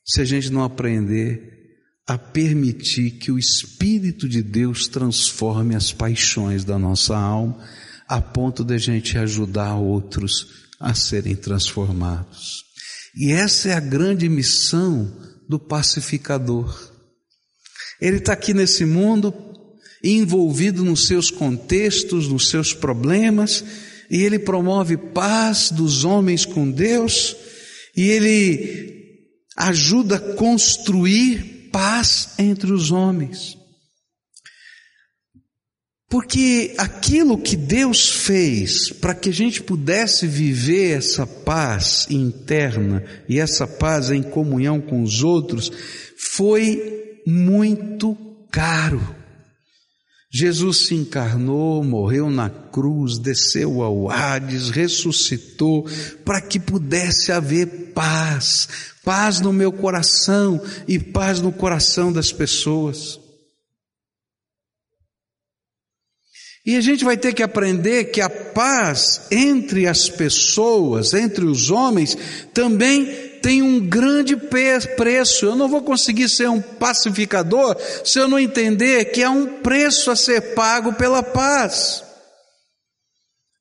se 0.03 0.23
a 0.23 0.25
gente 0.25 0.49
não 0.49 0.65
aprender 0.65 1.61
a 2.07 2.17
permitir 2.17 3.11
que 3.19 3.31
o 3.31 3.39
Espírito 3.39 4.27
de 4.27 4.43
Deus 4.43 4.89
transforme 4.89 5.77
as 5.77 5.93
paixões 5.93 6.65
da 6.65 6.79
nossa 6.79 7.15
alma, 7.15 7.63
a 8.09 8.19
ponto 8.19 8.65
de 8.65 8.73
a 8.73 8.79
gente 8.79 9.19
ajudar 9.19 9.75
outros 9.75 10.47
a 10.81 10.95
serem 10.95 11.37
transformados. 11.37 12.72
E 13.15 13.33
essa 13.33 13.69
é 13.69 13.75
a 13.75 13.81
grande 13.81 14.29
missão 14.29 15.13
do 15.49 15.59
pacificador. 15.59 16.91
Ele 18.01 18.17
está 18.17 18.33
aqui 18.33 18.55
nesse 18.55 18.85
mundo, 18.85 19.35
envolvido 20.03 20.85
nos 20.85 21.07
seus 21.07 21.31
contextos, 21.31 22.27
nos 22.29 22.49
seus 22.49 22.75
problemas, 22.75 23.65
e 24.11 24.23
ele 24.23 24.39
promove 24.39 24.97
paz 24.97 25.71
dos 25.71 26.05
homens 26.05 26.45
com 26.45 26.71
Deus, 26.71 27.37
e 27.97 28.09
ele 28.09 29.03
ajuda 29.57 30.17
a 30.17 30.35
construir 30.35 31.69
paz 31.71 32.31
entre 32.39 32.73
os 32.73 32.91
homens. 32.91 33.62
Porque 36.13 36.75
aquilo 36.77 37.39
que 37.39 37.57
Deus 37.57 38.07
fez 38.07 38.91
para 38.91 39.15
que 39.15 39.31
a 39.31 39.33
gente 39.33 39.63
pudesse 39.63 40.27
viver 40.27 40.99
essa 40.99 41.27
paz 41.27 42.07
interna 42.11 43.03
e 43.27 43.41
essa 43.41 43.67
paz 43.67 44.11
em 44.11 44.23
comunhão 44.23 44.79
com 44.79 45.03
os 45.03 45.23
outros 45.23 45.73
foi 46.19 47.23
muito 47.27 48.15
caro. 48.51 49.01
Jesus 50.31 50.87
se 50.87 50.95
encarnou, 50.95 51.83
morreu 51.83 52.29
na 52.29 52.51
cruz, 52.51 53.19
desceu 53.19 53.81
ao 53.81 54.11
Hades, 54.11 54.69
ressuscitou, 54.69 55.87
para 56.27 56.43
que 56.43 56.61
pudesse 56.61 57.33
haver 57.33 57.93
paz, 57.95 58.69
paz 59.03 59.41
no 59.41 59.51
meu 59.51 59.73
coração 59.73 60.61
e 60.87 60.99
paz 60.99 61.41
no 61.41 61.51
coração 61.51 62.13
das 62.13 62.31
pessoas. 62.31 63.22
E 66.65 66.77
a 66.77 66.81
gente 66.81 67.05
vai 67.05 67.17
ter 67.17 67.33
que 67.33 67.43
aprender 67.43 68.05
que 68.07 68.21
a 68.21 68.31
paz 68.31 69.23
entre 69.33 69.89
as 69.89 70.09
pessoas, 70.09 71.13
entre 71.13 71.45
os 71.45 71.71
homens, 71.71 72.17
também 72.55 73.05
tem 73.43 73.61
um 73.61 73.81
grande 73.81 74.37
preço. 74.37 75.45
Eu 75.45 75.57
não 75.57 75.69
vou 75.69 75.83
conseguir 75.83 76.29
ser 76.29 76.49
um 76.49 76.61
pacificador 76.61 77.77
se 78.05 78.21
eu 78.21 78.29
não 78.29 78.39
entender 78.39 79.07
que 79.07 79.25
há 79.25 79.31
um 79.31 79.61
preço 79.61 80.11
a 80.11 80.17
ser 80.17 80.55
pago 80.55 80.93
pela 80.93 81.23
paz. 81.23 82.05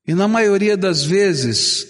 E 0.07 0.13
na 0.13 0.27
maioria 0.27 0.77
das 0.77 1.03
vezes, 1.03 1.87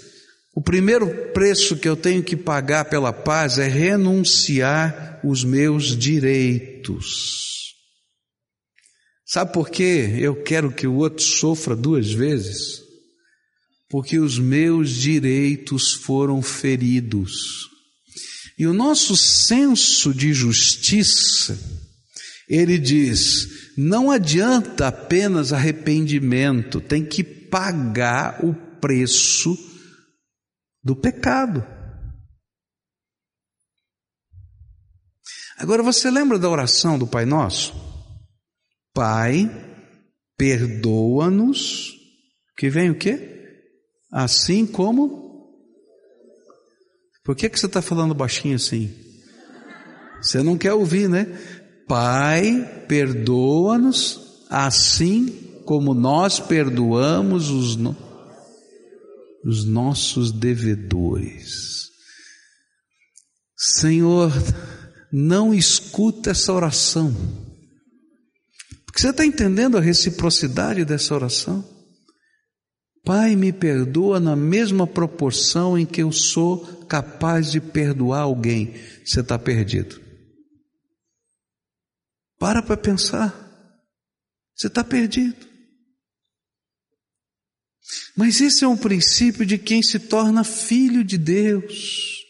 o 0.56 0.62
primeiro 0.62 1.32
preço 1.34 1.76
que 1.76 1.90
eu 1.90 1.98
tenho 1.98 2.24
que 2.24 2.38
pagar 2.38 2.86
pela 2.86 3.12
paz 3.12 3.60
é 3.60 3.68
renunciar 3.68 5.20
os 5.26 5.44
meus 5.44 5.98
direitos. 5.98 7.51
Sabe 9.32 9.54
por 9.54 9.70
quê? 9.70 10.18
Eu 10.20 10.44
quero 10.44 10.74
que 10.74 10.86
o 10.86 10.96
outro 10.96 11.24
sofra 11.24 11.74
duas 11.74 12.12
vezes. 12.12 12.82
Porque 13.90 14.20
os 14.20 14.38
meus 14.38 14.90
direitos 14.90 15.94
foram 15.94 16.42
feridos. 16.42 17.70
E 18.60 18.68
o 18.68 18.74
nosso 18.74 19.16
senso 19.16 20.14
de 20.14 20.34
justiça, 20.34 21.58
ele 22.50 22.78
diz: 22.78 23.72
não 23.78 24.12
adianta 24.12 24.90
apenas 24.90 25.54
arrependimento, 25.54 26.82
tem 26.82 27.06
que 27.06 27.24
pagar 27.24 28.44
o 28.44 28.54
preço 28.82 29.58
do 30.84 30.94
pecado. 30.94 31.66
Agora 35.58 35.82
você 35.82 36.12
lembra 36.12 36.38
da 36.38 36.50
oração 36.50 37.00
do 37.00 37.08
Pai 37.08 37.26
Nosso? 37.26 37.91
Pai, 39.02 39.50
perdoa-nos, 40.38 41.92
que 42.56 42.70
vem 42.70 42.92
o 42.92 42.96
quê? 42.96 43.66
Assim 44.14 44.64
como 44.64 45.50
por 47.24 47.36
que, 47.36 47.50
que 47.50 47.60
você 47.60 47.66
está 47.66 47.82
falando 47.82 48.14
baixinho 48.14 48.58
assim? 48.58 48.94
Você 50.22 50.44
não 50.44 50.56
quer 50.56 50.74
ouvir, 50.74 51.10
né? 51.10 51.26
Pai, 51.88 52.86
perdoa-nos 52.88 54.46
assim 54.52 55.62
como 55.66 55.96
nós 55.96 56.40
perdoamos 56.40 57.50
os, 57.50 57.76
no... 57.76 57.98
os 59.44 59.66
nossos 59.66 60.32
devedores. 60.32 61.88
Senhor, 63.58 64.32
não 65.12 65.56
escuta 65.56 66.30
essa 66.30 66.54
oração. 66.54 67.51
Porque 68.92 69.02
você 69.02 69.10
está 69.10 69.26
entendendo 69.26 69.78
a 69.78 69.82
reciprocidade 69.82 70.84
dessa 70.84 71.16
oração? 71.16 71.64
Pai, 73.06 73.38
me 73.38 73.54
perdoa 73.54 74.20
na 74.20 74.36
mesma 74.36 74.86
proporção 74.86 75.78
em 75.78 75.86
que 75.86 76.04
eu 76.04 76.12
sou 76.12 76.86
capaz 76.88 77.50
de 77.50 77.62
perdoar 77.62 78.24
alguém. 78.24 78.76
Você 79.06 79.22
está 79.22 79.40
perdido. 79.40 80.00
Para 82.38 82.62
para 82.62 82.76
pensar. 82.76 83.34
Você 84.54 84.68
está 84.68 84.84
perdido. 84.84 85.48
Mas 88.16 88.42
esse 88.42 88.66
é 88.66 88.68
um 88.68 88.78
princípio 88.78 89.46
de 89.46 89.58
quem 89.58 89.82
se 89.82 90.00
torna 90.00 90.44
filho 90.44 91.02
de 91.02 91.18
Deus. 91.18 92.21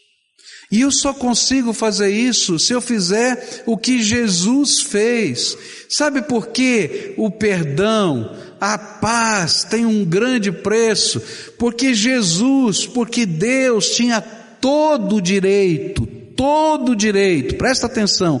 E 0.72 0.80
eu 0.80 0.90
só 0.90 1.12
consigo 1.12 1.74
fazer 1.74 2.10
isso 2.10 2.58
se 2.58 2.72
eu 2.72 2.80
fizer 2.80 3.62
o 3.66 3.76
que 3.76 4.02
Jesus 4.02 4.80
fez. 4.80 5.54
Sabe 5.86 6.22
por 6.22 6.46
que 6.46 7.12
o 7.18 7.30
perdão, 7.30 8.34
a 8.58 8.78
paz 8.78 9.64
tem 9.64 9.84
um 9.84 10.02
grande 10.02 10.50
preço, 10.50 11.20
porque 11.58 11.92
Jesus, 11.92 12.86
porque 12.86 13.26
Deus 13.26 13.90
tinha 13.90 14.22
todo 14.22 15.16
o 15.16 15.20
direito, 15.20 16.06
todo 16.34 16.92
o 16.92 16.96
direito, 16.96 17.56
presta 17.56 17.86
atenção, 17.86 18.40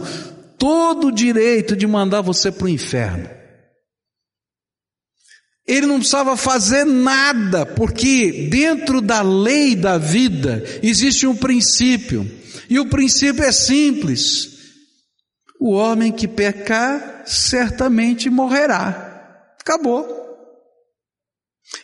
todo 0.56 1.08
o 1.08 1.12
direito 1.12 1.76
de 1.76 1.86
mandar 1.86 2.22
você 2.22 2.50
para 2.50 2.64
o 2.64 2.70
inferno. 2.70 3.41
Ele 5.66 5.86
não 5.86 5.98
precisava 5.98 6.36
fazer 6.36 6.84
nada, 6.84 7.64
porque 7.64 8.48
dentro 8.50 9.00
da 9.00 9.22
lei 9.22 9.76
da 9.76 9.96
vida 9.96 10.64
existe 10.82 11.26
um 11.26 11.36
princípio, 11.36 12.28
e 12.68 12.78
o 12.78 12.86
princípio 12.86 13.44
é 13.44 13.52
simples: 13.52 14.48
o 15.60 15.70
homem 15.72 16.10
que 16.10 16.26
pecar 16.26 17.22
certamente 17.24 18.28
morrerá. 18.28 19.10
Acabou. 19.60 20.20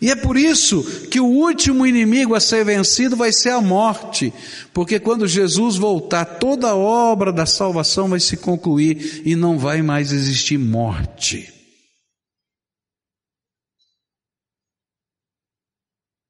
E 0.01 0.11
é 0.11 0.17
por 0.17 0.37
isso 0.37 0.83
que 1.09 1.21
o 1.21 1.27
último 1.27 1.87
inimigo 1.87 2.35
a 2.35 2.41
ser 2.41 2.65
vencido 2.65 3.17
vai 3.17 3.33
ser 3.33 3.51
a 3.51 3.61
morte, 3.61 4.33
porque 4.75 5.01
quando 5.01 5.27
Jesus 5.27 5.77
voltar, 5.77 6.25
toda 6.25 6.69
a 6.69 6.77
obra 6.77 7.33
da 7.33 7.47
salvação 7.47 8.09
vai 8.09 8.21
se 8.21 8.37
concluir 8.37 9.23
e 9.25 9.35
não 9.35 9.59
vai 9.59 9.81
mais 9.81 10.13
existir 10.13 10.59
morte. 10.59 11.58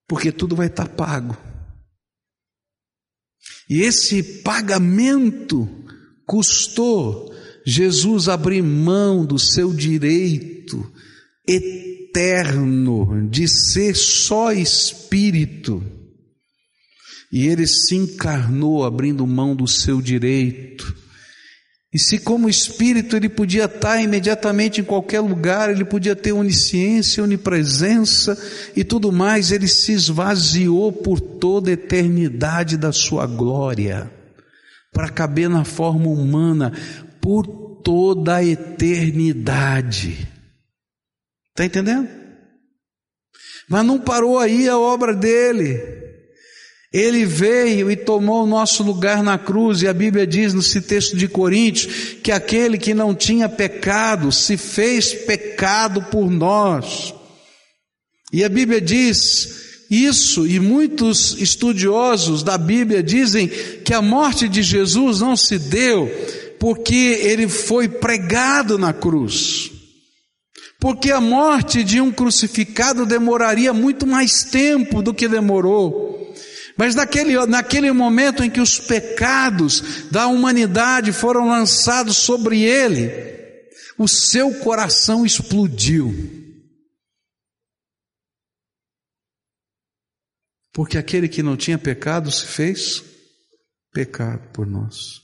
Porque 0.08 0.32
tudo 0.32 0.56
vai 0.56 0.66
estar 0.66 0.88
pago. 0.88 1.36
E 3.68 3.82
esse 3.82 4.42
pagamento 4.42 5.68
custou 6.26 7.34
Jesus 7.66 8.28
abrir 8.28 8.62
mão 8.62 9.26
do 9.26 9.38
seu 9.38 9.74
direito 9.74 10.90
eterno 11.46 13.28
de 13.28 13.46
ser 13.46 13.94
só 13.94 14.52
espírito. 14.52 15.82
E 17.30 17.46
ele 17.46 17.66
se 17.66 17.94
encarnou 17.94 18.84
abrindo 18.84 19.26
mão 19.26 19.54
do 19.54 19.68
seu 19.68 20.00
direito. 20.00 20.96
E 21.92 21.98
se 21.98 22.18
como 22.18 22.50
espírito 22.50 23.16
ele 23.16 23.30
podia 23.30 23.64
estar 23.64 24.00
imediatamente 24.00 24.80
em 24.80 24.84
qualquer 24.84 25.20
lugar, 25.20 25.70
ele 25.70 25.86
podia 25.86 26.14
ter 26.14 26.32
onisciência, 26.32 27.24
onipresença 27.24 28.36
e 28.76 28.84
tudo 28.84 29.10
mais, 29.10 29.50
ele 29.52 29.66
se 29.66 29.92
esvaziou 29.92 30.92
por 30.92 31.18
toda 31.18 31.70
a 31.70 31.72
eternidade 31.72 32.76
da 32.76 32.92
sua 32.92 33.26
glória 33.26 34.10
para 34.92 35.08
caber 35.08 35.48
na 35.48 35.64
forma 35.64 36.08
humana 36.10 36.72
por 37.20 37.46
toda 37.82 38.36
a 38.36 38.44
eternidade. 38.44 40.28
Está 41.50 41.64
entendendo? 41.64 42.08
Mas 43.68 43.84
não 43.84 43.98
parou 43.98 44.38
aí 44.38 44.68
a 44.68 44.78
obra 44.78 45.14
dele. 45.14 46.07
Ele 46.92 47.26
veio 47.26 47.90
e 47.90 47.96
tomou 47.96 48.44
o 48.44 48.46
nosso 48.46 48.82
lugar 48.82 49.22
na 49.22 49.36
cruz, 49.38 49.82
e 49.82 49.88
a 49.88 49.92
Bíblia 49.92 50.26
diz 50.26 50.54
nesse 50.54 50.80
texto 50.80 51.16
de 51.16 51.28
Coríntios 51.28 52.16
que 52.22 52.32
aquele 52.32 52.78
que 52.78 52.94
não 52.94 53.14
tinha 53.14 53.48
pecado 53.48 54.32
se 54.32 54.56
fez 54.56 55.12
pecado 55.12 56.02
por 56.10 56.30
nós. 56.30 57.12
E 58.32 58.42
a 58.42 58.48
Bíblia 58.48 58.80
diz 58.80 59.84
isso, 59.90 60.46
e 60.46 60.60
muitos 60.60 61.36
estudiosos 61.40 62.42
da 62.42 62.58
Bíblia 62.58 63.02
dizem 63.02 63.48
que 63.48 63.94
a 63.94 64.02
morte 64.02 64.48
de 64.48 64.62
Jesus 64.62 65.20
não 65.20 65.36
se 65.36 65.58
deu 65.58 66.10
porque 66.58 67.20
ele 67.22 67.48
foi 67.48 67.88
pregado 67.88 68.78
na 68.78 68.92
cruz. 68.92 69.70
Porque 70.80 71.10
a 71.10 71.20
morte 71.20 71.82
de 71.82 72.00
um 72.00 72.12
crucificado 72.12 73.04
demoraria 73.04 73.72
muito 73.72 74.06
mais 74.06 74.44
tempo 74.44 75.02
do 75.02 75.14
que 75.14 75.26
demorou. 75.26 76.34
Mas 76.78 76.94
naquele, 76.94 77.44
naquele 77.46 77.90
momento 77.90 78.44
em 78.44 78.48
que 78.48 78.60
os 78.60 78.78
pecados 78.78 80.08
da 80.12 80.28
humanidade 80.28 81.12
foram 81.12 81.48
lançados 81.48 82.18
sobre 82.18 82.62
ele, 82.62 83.10
o 83.98 84.06
seu 84.06 84.60
coração 84.60 85.26
explodiu. 85.26 86.14
Porque 90.72 90.96
aquele 90.96 91.28
que 91.28 91.42
não 91.42 91.56
tinha 91.56 91.76
pecado 91.76 92.30
se 92.30 92.46
fez 92.46 93.02
pecado 93.92 94.48
por 94.52 94.64
nós. 94.64 95.20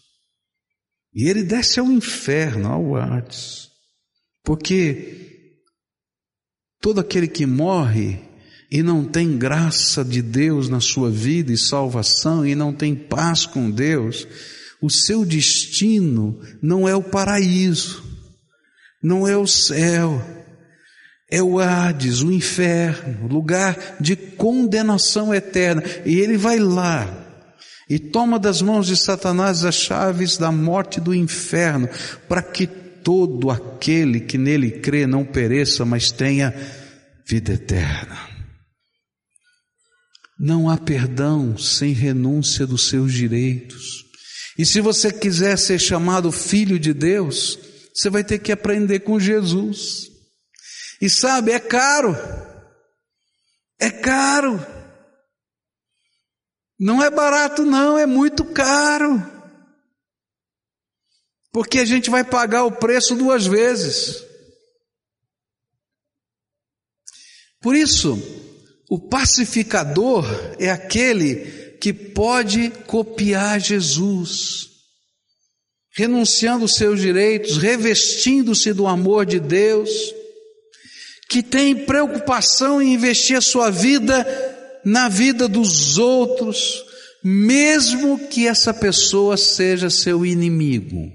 E 1.14 1.28
ele 1.28 1.44
desce 1.44 1.78
ao 1.78 1.86
inferno, 1.86 2.68
ao 2.68 2.96
Hades. 2.96 3.68
Porque 4.42 5.60
todo 6.80 6.98
aquele 6.98 7.28
que 7.28 7.46
morre 7.46 8.33
e 8.70 8.82
não 8.82 9.04
tem 9.04 9.36
graça 9.36 10.04
de 10.04 10.20
Deus 10.20 10.68
na 10.68 10.80
sua 10.80 11.10
vida 11.10 11.52
e 11.52 11.58
salvação 11.58 12.46
e 12.46 12.54
não 12.54 12.72
tem 12.72 12.94
paz 12.94 13.46
com 13.46 13.70
Deus, 13.70 14.26
o 14.80 14.90
seu 14.90 15.24
destino 15.24 16.38
não 16.60 16.88
é 16.88 16.94
o 16.94 17.02
paraíso, 17.02 18.02
não 19.02 19.26
é 19.26 19.36
o 19.36 19.46
céu, 19.46 20.22
é 21.30 21.42
o 21.42 21.58
Hades, 21.58 22.20
o 22.20 22.30
inferno, 22.30 23.26
lugar 23.28 23.96
de 24.00 24.14
condenação 24.14 25.34
eterna. 25.34 25.82
E 26.04 26.18
ele 26.18 26.36
vai 26.36 26.58
lá 26.58 27.24
e 27.88 27.98
toma 27.98 28.38
das 28.38 28.62
mãos 28.62 28.86
de 28.86 28.96
Satanás 28.96 29.64
as 29.64 29.74
chaves 29.74 30.36
da 30.36 30.50
morte 30.50 31.00
do 31.00 31.14
inferno, 31.14 31.88
para 32.28 32.42
que 32.42 32.66
todo 32.66 33.50
aquele 33.50 34.20
que 34.20 34.38
nele 34.38 34.70
crê 34.70 35.06
não 35.06 35.24
pereça, 35.24 35.84
mas 35.84 36.10
tenha 36.10 36.54
vida 37.26 37.52
eterna. 37.52 38.33
Não 40.44 40.68
há 40.68 40.76
perdão 40.76 41.56
sem 41.56 41.94
renúncia 41.94 42.66
dos 42.66 42.86
seus 42.90 43.14
direitos. 43.14 44.04
E 44.58 44.66
se 44.66 44.78
você 44.78 45.10
quiser 45.10 45.56
ser 45.56 45.78
chamado 45.78 46.30
filho 46.30 46.78
de 46.78 46.92
Deus, 46.92 47.58
você 47.94 48.10
vai 48.10 48.22
ter 48.22 48.38
que 48.38 48.52
aprender 48.52 49.00
com 49.00 49.18
Jesus. 49.18 50.02
E 51.00 51.08
sabe, 51.08 51.50
é 51.50 51.58
caro. 51.58 52.14
É 53.80 53.90
caro. 53.90 54.60
Não 56.78 57.02
é 57.02 57.08
barato, 57.08 57.64
não, 57.64 57.96
é 57.98 58.04
muito 58.04 58.44
caro. 58.44 59.16
Porque 61.50 61.78
a 61.78 61.86
gente 61.86 62.10
vai 62.10 62.22
pagar 62.22 62.64
o 62.64 62.72
preço 62.72 63.14
duas 63.14 63.46
vezes. 63.46 64.22
Por 67.62 67.74
isso, 67.74 68.18
o 68.88 68.98
pacificador 68.98 70.24
é 70.58 70.70
aquele 70.70 71.74
que 71.80 71.92
pode 71.92 72.70
copiar 72.86 73.60
Jesus, 73.60 74.68
renunciando 75.92 76.68
seus 76.68 77.00
direitos, 77.00 77.56
revestindo-se 77.56 78.72
do 78.72 78.86
amor 78.86 79.26
de 79.26 79.40
Deus, 79.40 79.90
que 81.28 81.42
tem 81.42 81.84
preocupação 81.84 82.80
em 82.80 82.94
investir 82.94 83.36
a 83.36 83.40
sua 83.40 83.70
vida 83.70 84.24
na 84.84 85.08
vida 85.08 85.48
dos 85.48 85.96
outros, 85.98 86.84
mesmo 87.22 88.28
que 88.28 88.46
essa 88.46 88.72
pessoa 88.74 89.36
seja 89.36 89.88
seu 89.88 90.26
inimigo. 90.26 91.10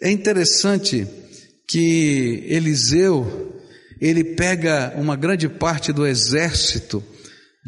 É 0.00 0.10
interessante 0.10 1.06
que 1.66 2.44
Eliseu 2.48 3.57
ele 4.00 4.22
pega 4.22 4.94
uma 4.96 5.16
grande 5.16 5.48
parte 5.48 5.92
do 5.92 6.06
exército 6.06 7.02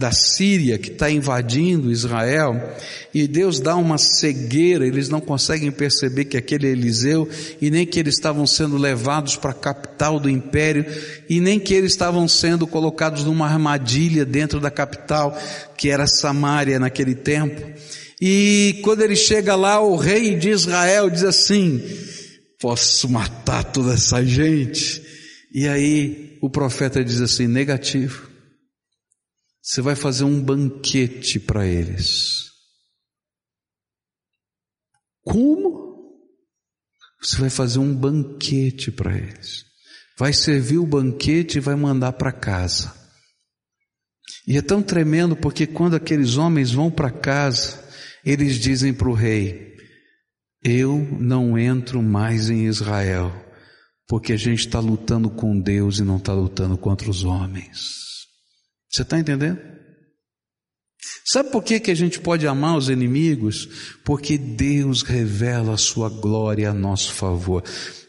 da 0.01 0.13
Síria 0.13 0.79
que 0.79 0.89
está 0.89 1.11
invadindo 1.11 1.93
Israel 1.93 2.75
e 3.13 3.29
Deus 3.29 3.61
dá 3.61 3.77
uma 3.77 3.99
cegueira, 3.99 4.87
eles 4.87 5.11
não 5.11 5.21
conseguem 5.21 5.71
perceber 5.71 6.25
que 6.25 6.39
aquele 6.39 6.69
é 6.69 6.71
Eliseu 6.71 7.29
e 7.61 7.71
nem 7.71 7.85
que 7.85 7.99
eles 7.99 8.15
estavam 8.15 8.47
sendo 8.47 8.79
levados 8.79 9.37
para 9.37 9.51
a 9.51 9.55
capital 9.55 10.19
do 10.19 10.31
império 10.31 10.87
e 11.29 11.39
nem 11.39 11.61
que 11.61 11.75
eles 11.75 11.93
estavam 11.93 12.27
sendo 12.27 12.67
colocados 12.67 13.25
numa 13.25 13.47
armadilha 13.47 14.25
dentro 14.25 14.59
da 14.59 14.71
capital 14.71 15.37
que 15.77 15.91
era 15.91 16.07
Samaria 16.07 16.79
naquele 16.79 17.15
tempo. 17.15 17.61
E 18.19 18.81
quando 18.83 19.03
ele 19.03 19.17
chega 19.17 19.55
lá, 19.55 19.81
o 19.81 19.97
rei 19.97 20.37
de 20.37 20.51
Israel 20.51 21.11
diz 21.11 21.25
assim: 21.25 21.83
Posso 22.59 23.09
matar 23.09 23.65
toda 23.65 23.95
essa 23.95 24.25
gente? 24.25 25.10
E 25.53 25.67
aí 25.67 26.39
o 26.41 26.49
profeta 26.49 27.05
diz 27.05 27.21
assim: 27.21 27.47
negativo. 27.47 28.31
Você 29.63 29.83
vai 29.83 29.95
fazer 29.95 30.25
um 30.25 30.41
banquete 30.41 31.39
para 31.39 31.67
eles. 31.67 32.51
Como? 35.23 36.19
Você 37.21 37.37
vai 37.37 37.51
fazer 37.51 37.79
um 37.79 37.95
banquete 37.95 38.91
para 38.91 39.17
eles. 39.17 39.65
Vai 40.17 40.33
servir 40.33 40.79
o 40.79 40.87
banquete 40.87 41.59
e 41.59 41.61
vai 41.61 41.75
mandar 41.75 42.13
para 42.13 42.33
casa. 42.33 42.95
E 44.47 44.57
é 44.57 44.63
tão 44.63 44.83
tremendo 44.83 45.37
porque 45.37 45.67
quando 45.67 45.95
aqueles 45.95 46.37
homens 46.37 46.73
vão 46.73 46.91
para 46.91 47.11
casa, 47.11 47.85
eles 48.25 48.57
dizem 48.57 48.95
para 48.95 49.09
o 49.09 49.15
rei: 49.15 49.77
Eu 50.65 50.97
não 51.21 51.59
entro 51.59 52.03
mais 52.03 52.49
em 52.49 52.67
Israel 52.67 53.50
porque 54.11 54.33
a 54.33 54.37
gente 54.37 54.67
está 54.67 54.81
lutando 54.81 55.31
com 55.31 55.57
Deus 55.57 56.01
e 56.01 56.03
não 56.03 56.17
está 56.17 56.33
lutando 56.33 56.77
contra 56.77 57.09
os 57.09 57.23
homens. 57.23 57.79
Você 58.91 59.03
está 59.03 59.17
entendendo? 59.17 59.61
Sabe 61.25 61.53
por 61.53 61.63
que, 61.63 61.79
que 61.79 61.93
a 61.93 61.95
gente 61.95 62.19
pode 62.19 62.45
amar 62.45 62.77
os 62.77 62.89
inimigos? 62.89 63.69
Porque 64.05 64.37
Deus 64.37 65.03
revela 65.03 65.75
a 65.75 65.77
sua 65.77 66.09
glória 66.09 66.69
a 66.69 66.75
nosso 66.75 67.13
favor. 67.13 67.63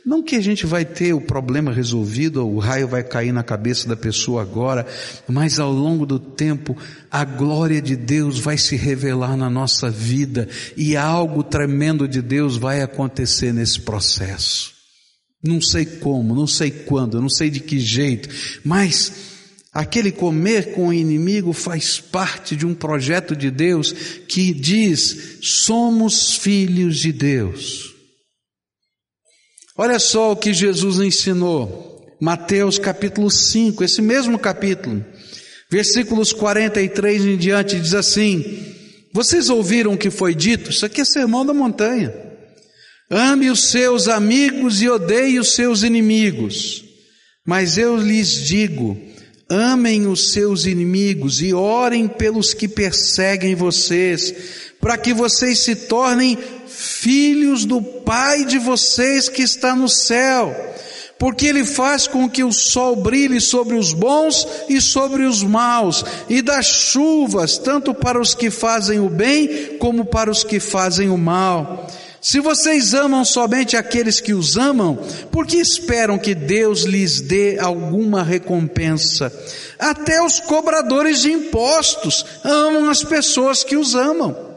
Não 0.03 0.23
que 0.23 0.35
a 0.35 0.41
gente 0.41 0.65
vai 0.65 0.83
ter 0.83 1.13
o 1.13 1.21
problema 1.21 1.71
resolvido, 1.71 2.47
o 2.47 2.57
raio 2.57 2.87
vai 2.87 3.03
cair 3.03 3.31
na 3.31 3.43
cabeça 3.43 3.87
da 3.87 3.95
pessoa 3.95 4.41
agora, 4.41 4.87
mas 5.27 5.59
ao 5.59 5.71
longo 5.71 6.07
do 6.07 6.17
tempo 6.17 6.75
a 7.11 7.23
glória 7.23 7.79
de 7.79 7.95
Deus 7.95 8.39
vai 8.39 8.57
se 8.57 8.75
revelar 8.75 9.37
na 9.37 9.51
nossa 9.51 9.87
vida 9.87 10.49
e 10.75 10.97
algo 10.97 11.43
tremendo 11.43 12.07
de 12.07 12.23
Deus 12.23 12.57
vai 12.57 12.81
acontecer 12.81 13.53
nesse 13.53 13.81
processo. 13.81 14.80
Não 15.43 15.59
sei 15.59 15.85
como, 15.85 16.35
não 16.35 16.45
sei 16.45 16.69
quando, 16.69 17.19
não 17.19 17.29
sei 17.29 17.49
de 17.49 17.59
que 17.59 17.79
jeito, 17.79 18.29
mas 18.63 19.11
aquele 19.73 20.11
comer 20.11 20.73
com 20.73 20.89
o 20.89 20.93
inimigo 20.93 21.51
faz 21.51 21.99
parte 21.99 22.55
de 22.55 22.65
um 22.65 22.75
projeto 22.75 23.35
de 23.35 23.49
Deus 23.49 23.91
que 24.27 24.53
diz: 24.53 25.39
somos 25.41 26.35
filhos 26.35 26.97
de 26.99 27.11
Deus. 27.11 27.91
Olha 29.75 29.97
só 29.97 30.31
o 30.31 30.35
que 30.35 30.53
Jesus 30.53 30.99
ensinou. 30.99 31.89
Mateus 32.19 32.77
capítulo 32.77 33.31
5, 33.31 33.83
esse 33.83 33.99
mesmo 33.99 34.37
capítulo, 34.37 35.03
versículos 35.71 36.31
43 36.31 37.25
em 37.25 37.35
diante, 37.35 37.79
diz 37.79 37.95
assim: 37.95 38.75
Vocês 39.11 39.49
ouviram 39.49 39.93
o 39.93 39.97
que 39.97 40.11
foi 40.11 40.35
dito? 40.35 40.69
Isso 40.69 40.85
aqui 40.85 41.01
é 41.01 41.05
sermão 41.05 41.43
da 41.43 41.51
montanha. 41.51 42.30
Ame 43.13 43.49
os 43.49 43.69
seus 43.69 44.07
amigos 44.07 44.81
e 44.81 44.87
odeie 44.87 45.37
os 45.37 45.53
seus 45.53 45.83
inimigos. 45.83 46.85
Mas 47.45 47.77
eu 47.77 47.97
lhes 47.97 48.29
digo: 48.29 48.97
amem 49.49 50.07
os 50.07 50.31
seus 50.31 50.65
inimigos 50.65 51.41
e 51.41 51.53
orem 51.53 52.07
pelos 52.07 52.53
que 52.53 52.69
perseguem 52.69 53.53
vocês, 53.53 54.33
para 54.79 54.97
que 54.97 55.13
vocês 55.13 55.59
se 55.59 55.75
tornem 55.75 56.37
filhos 56.65 57.65
do 57.65 57.81
Pai 57.81 58.45
de 58.45 58.57
vocês 58.57 59.27
que 59.27 59.41
está 59.41 59.75
no 59.75 59.89
céu 59.89 60.55
porque 61.21 61.45
ele 61.45 61.63
faz 61.63 62.07
com 62.07 62.27
que 62.27 62.43
o 62.43 62.51
sol 62.51 62.95
brilhe 62.95 63.39
sobre 63.39 63.75
os 63.75 63.93
bons 63.93 64.47
e 64.67 64.81
sobre 64.81 65.21
os 65.21 65.43
maus, 65.43 66.03
e 66.27 66.41
dá 66.41 66.63
chuvas 66.63 67.59
tanto 67.59 67.93
para 67.93 68.19
os 68.19 68.33
que 68.33 68.49
fazem 68.49 68.99
o 68.99 69.07
bem 69.07 69.77
como 69.77 70.03
para 70.03 70.31
os 70.31 70.43
que 70.43 70.59
fazem 70.59 71.11
o 71.11 71.17
mal. 71.19 71.87
Se 72.21 72.39
vocês 72.39 72.93
amam 72.93 73.25
somente 73.25 73.75
aqueles 73.75 74.19
que 74.19 74.31
os 74.31 74.55
amam, 74.55 74.95
por 75.31 75.47
que 75.47 75.57
esperam 75.57 76.19
que 76.19 76.35
Deus 76.35 76.83
lhes 76.83 77.19
dê 77.19 77.57
alguma 77.57 78.21
recompensa? 78.21 79.33
Até 79.79 80.21
os 80.21 80.39
cobradores 80.39 81.23
de 81.23 81.31
impostos 81.31 82.23
amam 82.43 82.87
as 82.91 83.03
pessoas 83.03 83.63
que 83.63 83.75
os 83.75 83.95
amam. 83.95 84.51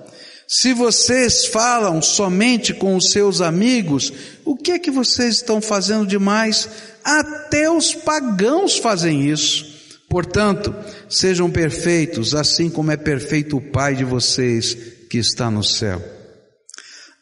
Se 0.46 0.74
vocês 0.74 1.46
falam 1.46 2.03
somente 2.03 2.74
com 2.74 2.96
os 2.96 3.11
seus 3.11 3.40
amigos, 3.40 4.12
o 4.44 4.55
que 4.55 4.72
é 4.72 4.79
que 4.79 4.90
vocês 4.90 5.37
estão 5.37 5.62
fazendo 5.62 6.07
demais? 6.07 6.68
Até 7.03 7.70
os 7.70 7.94
pagãos 7.94 8.77
fazem 8.77 9.31
isso. 9.31 9.72
Portanto, 10.07 10.74
sejam 11.09 11.50
perfeitos, 11.50 12.35
assim 12.35 12.68
como 12.68 12.90
é 12.90 12.96
perfeito 12.98 13.57
o 13.57 13.61
Pai 13.61 13.94
de 13.94 14.05
vocês 14.05 14.77
que 15.09 15.16
está 15.16 15.50
no 15.50 15.64
céu. 15.64 16.13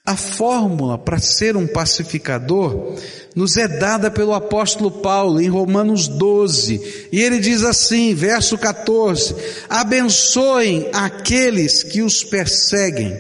A 0.04 0.16
fórmula 0.16 0.98
para 0.98 1.20
ser 1.20 1.56
um 1.56 1.64
pacificador 1.64 2.96
nos 3.36 3.56
é 3.56 3.68
dada 3.68 4.10
pelo 4.10 4.34
apóstolo 4.34 4.90
Paulo 4.90 5.40
em 5.40 5.48
Romanos 5.48 6.08
12, 6.08 7.08
e 7.12 7.20
ele 7.20 7.38
diz 7.38 7.62
assim, 7.62 8.12
verso 8.12 8.58
14: 8.58 9.36
Abençoem 9.68 10.88
aqueles 10.92 11.84
que 11.84 12.02
os 12.02 12.24
perseguem, 12.24 13.16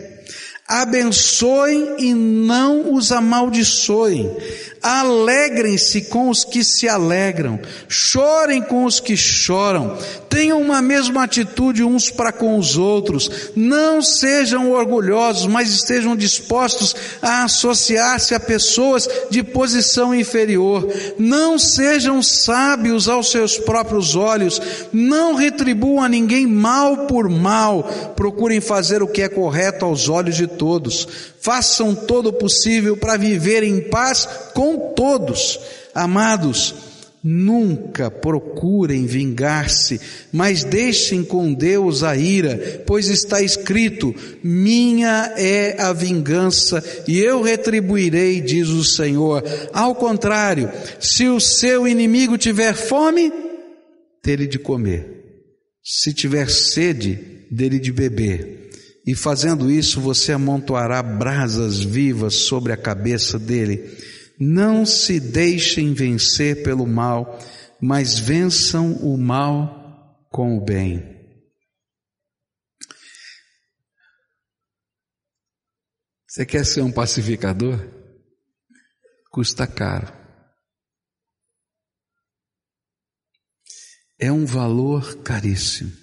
abençoem 0.68 1.96
e 1.98 2.14
não 2.14 2.94
os 2.94 3.12
amaldiçoem, 3.12 4.30
Alegrem-se 4.82 6.02
com 6.02 6.28
os 6.28 6.44
que 6.44 6.64
se 6.64 6.88
alegram, 6.88 7.60
chorem 7.86 8.60
com 8.60 8.84
os 8.84 8.98
que 8.98 9.16
choram, 9.16 9.96
tenham 10.28 10.60
uma 10.60 10.82
mesma 10.82 11.22
atitude 11.22 11.84
uns 11.84 12.10
para 12.10 12.32
com 12.32 12.58
os 12.58 12.76
outros, 12.76 13.52
não 13.54 14.02
sejam 14.02 14.72
orgulhosos, 14.72 15.46
mas 15.46 15.70
estejam 15.70 16.16
dispostos 16.16 16.96
a 17.22 17.44
associar-se 17.44 18.34
a 18.34 18.40
pessoas 18.40 19.08
de 19.30 19.44
posição 19.44 20.12
inferior, 20.12 20.92
não 21.16 21.60
sejam 21.60 22.20
sábios 22.20 23.08
aos 23.08 23.30
seus 23.30 23.56
próprios 23.56 24.16
olhos, 24.16 24.60
não 24.92 25.36
retribuam 25.36 26.02
a 26.02 26.08
ninguém 26.08 26.44
mal 26.44 27.06
por 27.06 27.28
mal, 27.28 27.84
procurem 28.16 28.60
fazer 28.60 29.00
o 29.00 29.06
que 29.06 29.22
é 29.22 29.28
correto 29.28 29.84
aos 29.84 30.08
olhos 30.08 30.34
de 30.34 30.48
todos, 30.56 31.06
façam 31.40 31.94
todo 31.94 32.28
o 32.28 32.32
possível 32.32 32.96
para 32.96 33.16
viver 33.16 33.62
em 33.62 33.80
paz 33.80 34.28
com 34.54 34.92
todos. 34.94 35.58
Amados, 35.94 36.74
nunca 37.22 38.10
procurem 38.10 39.06
vingar-se, 39.06 40.00
mas 40.32 40.64
deixem 40.64 41.22
com 41.22 41.54
Deus 41.54 42.02
a 42.02 42.16
ira, 42.16 42.82
pois 42.86 43.08
está 43.08 43.40
escrito: 43.40 44.14
Minha 44.42 45.32
é 45.36 45.80
a 45.80 45.92
vingança 45.92 46.82
e 47.06 47.18
eu 47.18 47.42
retribuirei, 47.42 48.40
diz 48.40 48.68
o 48.68 48.84
Senhor. 48.84 49.44
Ao 49.72 49.94
contrário, 49.94 50.70
se 50.98 51.28
o 51.28 51.38
seu 51.38 51.86
inimigo 51.86 52.36
tiver 52.36 52.74
fome, 52.74 53.32
dele 54.22 54.46
de 54.46 54.58
comer. 54.58 55.20
Se 55.84 56.12
tiver 56.12 56.48
sede, 56.48 57.18
dele 57.50 57.78
de 57.80 57.92
beber 57.92 58.61
e 59.06 59.14
fazendo 59.14 59.70
isso 59.70 60.00
você 60.00 60.32
amontoará 60.32 61.02
brasas 61.02 61.80
vivas 61.80 62.34
sobre 62.34 62.72
a 62.72 62.76
cabeça 62.76 63.38
dele. 63.38 63.98
Não 64.38 64.86
se 64.86 65.18
deixem 65.18 65.92
vencer 65.92 66.62
pelo 66.62 66.86
mal, 66.86 67.38
mas 67.80 68.18
vençam 68.18 68.92
o 68.94 69.18
mal 69.18 70.26
com 70.30 70.56
o 70.56 70.64
bem. 70.64 71.20
Você 76.26 76.46
quer 76.46 76.64
ser 76.64 76.80
um 76.80 76.90
pacificador? 76.90 77.78
Custa 79.30 79.66
caro. 79.66 80.10
É 84.18 84.30
um 84.30 84.46
valor 84.46 85.22
caríssimo. 85.22 86.01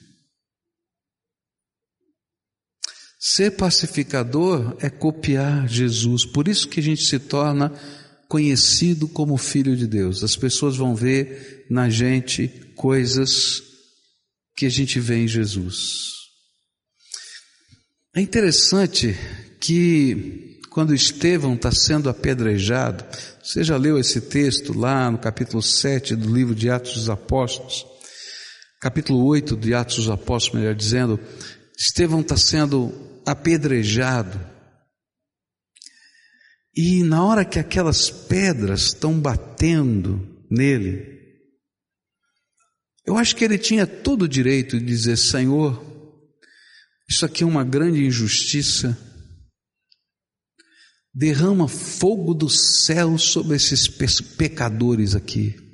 Ser 3.21 3.51
pacificador 3.51 4.77
é 4.79 4.89
copiar 4.89 5.67
Jesus, 5.67 6.25
por 6.25 6.47
isso 6.47 6.69
que 6.69 6.79
a 6.79 6.83
gente 6.83 7.03
se 7.03 7.19
torna 7.19 7.69
conhecido 8.29 9.09
como 9.09 9.35
filho 9.35 9.75
de 9.75 9.85
Deus. 9.85 10.23
As 10.23 10.37
pessoas 10.37 10.77
vão 10.77 10.95
ver 10.95 11.65
na 11.69 11.89
gente 11.89 12.47
coisas 12.77 13.61
que 14.55 14.65
a 14.65 14.69
gente 14.69 15.01
vê 15.01 15.17
em 15.17 15.27
Jesus. 15.27 16.13
É 18.15 18.21
interessante 18.21 19.17
que 19.59 20.61
quando 20.69 20.95
Estevão 20.95 21.55
está 21.55 21.71
sendo 21.71 22.09
apedrejado, 22.09 23.03
você 23.43 23.65
já 23.65 23.75
leu 23.75 23.99
esse 23.99 24.21
texto 24.21 24.71
lá 24.71 25.11
no 25.11 25.17
capítulo 25.17 25.61
7 25.61 26.15
do 26.15 26.33
livro 26.33 26.55
de 26.55 26.69
Atos 26.69 26.93
dos 26.93 27.09
Apóstolos, 27.09 27.85
capítulo 28.79 29.25
8 29.25 29.57
de 29.57 29.73
Atos 29.73 29.97
dos 29.97 30.09
Apóstolos, 30.09 30.61
melhor 30.61 30.75
dizendo, 30.75 31.19
Estevão 31.77 32.21
está 32.21 32.37
sendo 32.37 33.08
apedrejado. 33.31 34.39
E 36.75 37.03
na 37.03 37.23
hora 37.23 37.43
que 37.43 37.59
aquelas 37.59 38.09
pedras 38.09 38.87
estão 38.87 39.19
batendo 39.19 40.45
nele, 40.49 41.19
eu 43.05 43.17
acho 43.17 43.35
que 43.35 43.43
ele 43.43 43.57
tinha 43.57 43.87
todo 43.87 44.23
o 44.23 44.27
direito 44.27 44.79
de 44.79 44.85
dizer: 44.85 45.17
Senhor, 45.17 45.83
isso 47.09 47.25
aqui 47.25 47.43
é 47.43 47.45
uma 47.47 47.63
grande 47.63 48.05
injustiça. 48.05 48.97
Derrama 51.11 51.67
fogo 51.67 52.35
do 52.35 52.47
céu 52.47 53.17
sobre 53.17 53.55
esses 53.55 53.87
pecadores 54.37 55.15
aqui. 55.15 55.68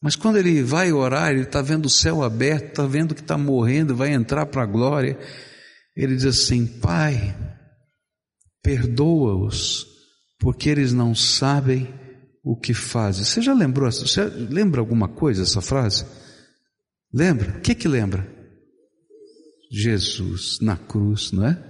Mas 0.00 0.14
quando 0.14 0.36
ele 0.36 0.62
vai 0.62 0.92
orar, 0.92 1.32
ele 1.32 1.42
está 1.42 1.60
vendo 1.60 1.86
o 1.86 1.90
céu 1.90 2.22
aberto, 2.22 2.68
está 2.68 2.86
vendo 2.86 3.14
que 3.14 3.20
está 3.20 3.36
morrendo, 3.36 3.96
vai 3.96 4.12
entrar 4.12 4.46
para 4.46 4.62
a 4.62 4.66
glória. 4.66 5.18
Ele 5.96 6.14
diz 6.14 6.24
assim: 6.24 6.66
Pai, 6.66 7.36
perdoa-os, 8.62 9.86
porque 10.38 10.68
eles 10.68 10.92
não 10.92 11.14
sabem 11.14 11.92
o 12.44 12.56
que 12.56 12.72
fazem. 12.72 13.24
Você 13.24 13.42
já 13.42 13.52
lembrou? 13.52 13.90
Você 13.90 14.24
lembra 14.24 14.80
alguma 14.80 15.08
coisa 15.08 15.42
essa 15.42 15.60
frase? 15.60 16.06
Lembra? 17.12 17.58
O 17.58 17.60
que 17.60 17.74
que 17.74 17.88
lembra? 17.88 18.26
Jesus 19.70 20.58
na 20.60 20.76
cruz, 20.76 21.32
não 21.32 21.46
é? 21.46 21.62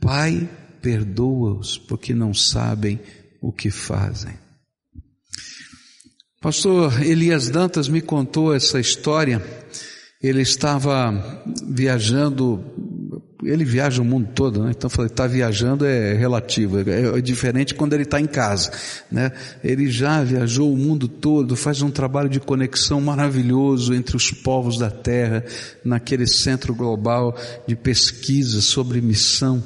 Pai, 0.00 0.48
perdoa-os, 0.82 1.78
porque 1.78 2.14
não 2.14 2.32
sabem 2.34 3.00
o 3.40 3.52
que 3.52 3.70
fazem. 3.70 4.34
Pastor 6.42 7.02
Elias 7.02 7.50
Dantas 7.50 7.86
me 7.86 8.00
contou 8.00 8.54
essa 8.54 8.80
história. 8.80 9.42
Ele 10.22 10.40
estava 10.40 11.44
viajando, 11.68 12.64
ele 13.44 13.62
viaja 13.62 14.00
o 14.00 14.04
mundo 14.06 14.30
todo, 14.34 14.64
né? 14.64 14.72
Então 14.74 14.88
está 15.04 15.26
viajando 15.26 15.84
é 15.84 16.14
relativo, 16.14 16.78
é, 16.78 17.18
é 17.18 17.20
diferente 17.20 17.74
quando 17.74 17.92
ele 17.92 18.04
está 18.04 18.18
em 18.18 18.26
casa, 18.26 18.70
né? 19.12 19.32
Ele 19.62 19.90
já 19.90 20.24
viajou 20.24 20.72
o 20.72 20.78
mundo 20.78 21.08
todo, 21.08 21.54
faz 21.54 21.82
um 21.82 21.90
trabalho 21.90 22.30
de 22.30 22.40
conexão 22.40 23.02
maravilhoso 23.02 23.92
entre 23.92 24.16
os 24.16 24.30
povos 24.30 24.78
da 24.78 24.90
terra, 24.90 25.44
naquele 25.84 26.26
centro 26.26 26.74
global 26.74 27.36
de 27.68 27.76
pesquisa 27.76 28.62
sobre 28.62 29.02
missão. 29.02 29.62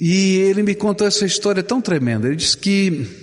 E 0.00 0.36
ele 0.36 0.62
me 0.62 0.74
contou 0.74 1.06
essa 1.06 1.26
história 1.26 1.62
tão 1.62 1.78
tremenda. 1.78 2.26
Ele 2.26 2.36
disse 2.36 2.56
que 2.56 3.21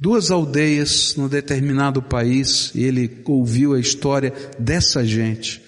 duas 0.00 0.30
aldeias 0.30 1.14
num 1.14 1.28
determinado 1.28 2.00
país, 2.00 2.72
e 2.74 2.84
ele 2.84 3.22
ouviu 3.26 3.74
a 3.74 3.80
história 3.80 4.32
dessa 4.58 5.04
gente. 5.04 5.62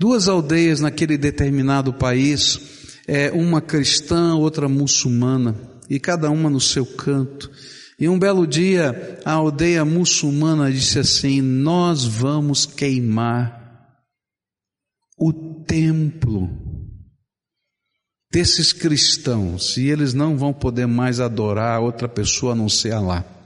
Duas 0.00 0.26
aldeias 0.26 0.80
naquele 0.80 1.16
determinado 1.16 1.94
país, 1.94 2.60
é, 3.06 3.30
uma 3.30 3.60
cristã, 3.60 4.34
outra 4.34 4.68
muçulmana, 4.68 5.54
e 5.88 6.00
cada 6.00 6.28
uma 6.28 6.50
no 6.50 6.60
seu 6.60 6.84
canto. 6.84 7.50
E 8.00 8.08
um 8.08 8.18
belo 8.18 8.46
dia, 8.46 9.20
a 9.24 9.32
aldeia 9.32 9.84
muçulmana 9.84 10.72
disse 10.72 10.98
assim: 10.98 11.40
Nós 11.40 12.04
vamos 12.04 12.66
queimar 12.66 13.60
o 15.16 15.32
templo 15.64 16.50
desses 18.32 18.72
cristãos, 18.72 19.76
e 19.76 19.88
eles 19.88 20.14
não 20.14 20.36
vão 20.36 20.52
poder 20.52 20.86
mais 20.86 21.20
adorar 21.20 21.80
outra 21.80 22.08
pessoa 22.08 22.54
a 22.54 22.56
não 22.56 22.68
ser 22.68 22.92
Allah. 22.92 23.41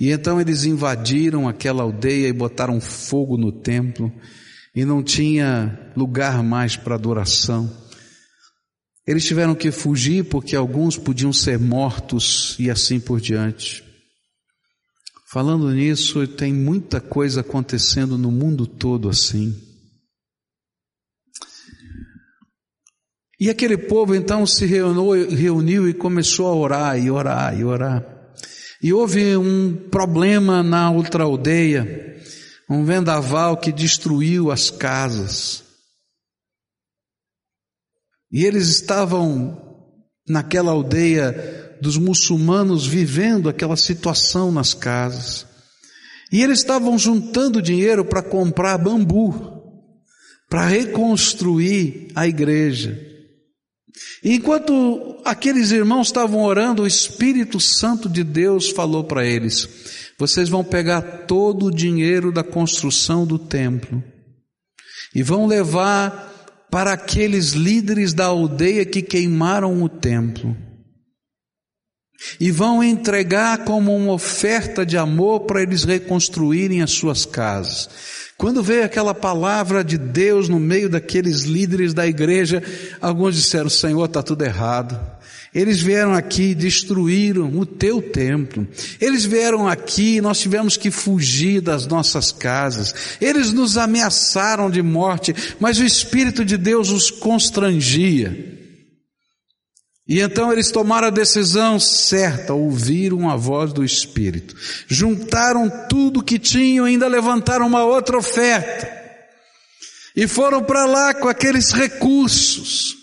E 0.00 0.10
então 0.10 0.40
eles 0.40 0.64
invadiram 0.64 1.48
aquela 1.48 1.82
aldeia 1.82 2.28
e 2.28 2.32
botaram 2.32 2.80
fogo 2.80 3.36
no 3.36 3.52
templo, 3.52 4.12
e 4.74 4.84
não 4.84 5.02
tinha 5.02 5.92
lugar 5.96 6.42
mais 6.42 6.76
para 6.76 6.96
adoração. 6.96 7.70
Eles 9.06 9.24
tiveram 9.24 9.54
que 9.54 9.70
fugir 9.70 10.24
porque 10.24 10.56
alguns 10.56 10.96
podiam 10.96 11.32
ser 11.32 11.58
mortos 11.58 12.56
e 12.58 12.70
assim 12.70 12.98
por 12.98 13.20
diante. 13.20 13.84
Falando 15.30 15.70
nisso, 15.72 16.26
tem 16.26 16.52
muita 16.52 17.00
coisa 17.00 17.40
acontecendo 17.40 18.16
no 18.16 18.30
mundo 18.30 18.66
todo 18.66 19.08
assim. 19.08 19.54
E 23.38 23.50
aquele 23.50 23.76
povo 23.76 24.14
então 24.14 24.46
se 24.46 24.64
reuniu, 24.64 25.28
reuniu 25.28 25.88
e 25.88 25.92
começou 25.92 26.46
a 26.46 26.54
orar 26.54 26.98
e 26.98 27.10
orar 27.10 27.58
e 27.58 27.64
orar. 27.64 28.13
E 28.84 28.92
houve 28.92 29.34
um 29.34 29.88
problema 29.88 30.62
na 30.62 30.90
outra 30.90 31.24
aldeia, 31.24 32.20
um 32.68 32.84
vendaval 32.84 33.56
que 33.56 33.72
destruiu 33.72 34.50
as 34.50 34.68
casas. 34.68 35.64
E 38.30 38.44
eles 38.44 38.68
estavam 38.68 39.88
naquela 40.28 40.70
aldeia 40.70 41.78
dos 41.80 41.96
muçulmanos 41.96 42.86
vivendo 42.86 43.48
aquela 43.48 43.74
situação 43.74 44.52
nas 44.52 44.74
casas. 44.74 45.46
E 46.30 46.42
eles 46.42 46.58
estavam 46.58 46.98
juntando 46.98 47.62
dinheiro 47.62 48.04
para 48.04 48.22
comprar 48.22 48.76
bambu, 48.76 49.62
para 50.46 50.66
reconstruir 50.66 52.08
a 52.14 52.28
igreja. 52.28 53.13
Enquanto 54.22 55.20
aqueles 55.24 55.70
irmãos 55.70 56.08
estavam 56.08 56.42
orando, 56.42 56.82
o 56.82 56.86
Espírito 56.86 57.60
Santo 57.60 58.08
de 58.08 58.24
Deus 58.24 58.70
falou 58.70 59.04
para 59.04 59.24
eles: 59.24 59.68
vocês 60.18 60.48
vão 60.48 60.64
pegar 60.64 61.02
todo 61.26 61.66
o 61.66 61.74
dinheiro 61.74 62.32
da 62.32 62.42
construção 62.42 63.26
do 63.26 63.38
templo 63.38 64.02
e 65.14 65.22
vão 65.22 65.46
levar 65.46 66.32
para 66.70 66.92
aqueles 66.92 67.52
líderes 67.52 68.12
da 68.12 68.26
aldeia 68.26 68.84
que 68.84 69.00
queimaram 69.00 69.82
o 69.82 69.88
templo. 69.88 70.56
E 72.40 72.50
vão 72.50 72.82
entregar 72.82 73.64
como 73.64 73.94
uma 73.94 74.12
oferta 74.12 74.84
de 74.84 74.96
amor 74.96 75.40
para 75.40 75.62
eles 75.62 75.84
reconstruírem 75.84 76.82
as 76.82 76.90
suas 76.90 77.26
casas. 77.26 77.88
Quando 78.36 78.62
veio 78.62 78.84
aquela 78.84 79.14
palavra 79.14 79.84
de 79.84 79.96
Deus 79.96 80.48
no 80.48 80.58
meio 80.58 80.88
daqueles 80.88 81.42
líderes 81.42 81.94
da 81.94 82.06
igreja, 82.06 82.62
alguns 83.00 83.36
disseram: 83.36 83.70
Senhor, 83.70 84.04
está 84.04 84.22
tudo 84.22 84.44
errado. 84.44 84.98
Eles 85.54 85.80
vieram 85.80 86.12
aqui 86.12 86.50
e 86.50 86.54
destruíram 86.54 87.56
o 87.56 87.64
teu 87.64 88.02
templo. 88.02 88.66
Eles 89.00 89.24
vieram 89.24 89.68
aqui 89.68 90.16
e 90.16 90.20
nós 90.20 90.40
tivemos 90.40 90.76
que 90.76 90.90
fugir 90.90 91.60
das 91.60 91.86
nossas 91.86 92.32
casas. 92.32 92.92
Eles 93.20 93.52
nos 93.52 93.78
ameaçaram 93.78 94.68
de 94.68 94.82
morte, 94.82 95.32
mas 95.60 95.78
o 95.78 95.84
Espírito 95.84 96.44
de 96.44 96.56
Deus 96.56 96.90
os 96.90 97.08
constrangia. 97.08 98.53
E 100.06 100.20
então 100.20 100.52
eles 100.52 100.70
tomaram 100.70 101.08
a 101.08 101.10
decisão 101.10 101.80
certa, 101.80 102.52
ouviram 102.52 103.30
a 103.30 103.36
voz 103.36 103.72
do 103.72 103.82
Espírito, 103.82 104.54
juntaram 104.86 105.70
tudo 105.88 106.22
que 106.22 106.38
tinham 106.38 106.86
e 106.86 106.90
ainda 106.90 107.08
levantaram 107.08 107.66
uma 107.66 107.84
outra 107.84 108.18
oferta. 108.18 109.02
E 110.14 110.28
foram 110.28 110.62
para 110.62 110.84
lá 110.84 111.14
com 111.14 111.26
aqueles 111.26 111.72
recursos. 111.72 112.96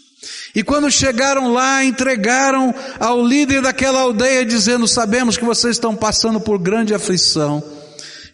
E 0.54 0.64
quando 0.64 0.92
chegaram 0.92 1.52
lá, 1.52 1.84
entregaram 1.84 2.74
ao 3.00 3.26
líder 3.26 3.62
daquela 3.62 4.02
aldeia, 4.02 4.46
dizendo: 4.46 4.88
Sabemos 4.88 5.38
que 5.38 5.44
vocês 5.44 5.78
estão 5.78 5.96
passando 5.96 6.40
por 6.40 6.60
grande 6.60 6.94
aflição. 6.94 7.81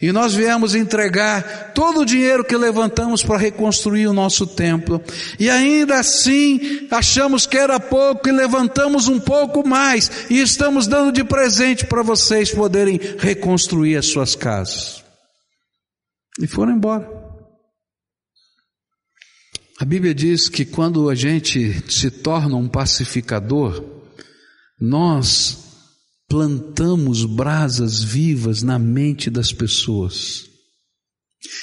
E 0.02 0.12
nós 0.12 0.36
viemos 0.36 0.76
entregar 0.76 1.72
todo 1.74 2.02
o 2.02 2.06
dinheiro 2.06 2.44
que 2.44 2.56
levantamos 2.56 3.24
para 3.24 3.38
reconstruir 3.38 4.08
o 4.08 4.14
nosso 4.14 4.46
templo. 4.46 5.02
E 5.40 5.50
ainda 5.50 6.00
assim, 6.00 6.88
achamos 6.92 7.48
que 7.48 7.58
era 7.58 7.80
pouco 7.80 8.30
e 8.30 8.32
levantamos 8.32 9.08
um 9.08 9.20
pouco 9.20 9.68
mais. 9.68 10.28
E 10.30 10.40
estamos 10.40 10.86
dando 10.86 11.12
de 11.12 11.24
presente 11.24 11.86
para 11.86 12.04
vocês 12.04 12.52
poderem 12.52 13.00
reconstruir 13.18 13.96
as 13.96 14.06
suas 14.06 14.36
casas. 14.36 15.04
E 16.40 16.46
foram 16.46 16.74
embora. 16.74 17.10
A 19.80 19.86
Bíblia 19.86 20.14
diz 20.14 20.48
que 20.50 20.66
quando 20.66 21.10
a 21.10 21.16
gente 21.16 21.84
se 21.92 22.10
torna 22.10 22.56
um 22.56 22.68
pacificador, 22.68 23.84
nós 24.80 25.67
plantamos 26.28 27.24
brasas 27.26 28.04
vivas 28.04 28.62
na 28.62 28.78
mente 28.78 29.30
das 29.30 29.52
pessoas. 29.54 30.46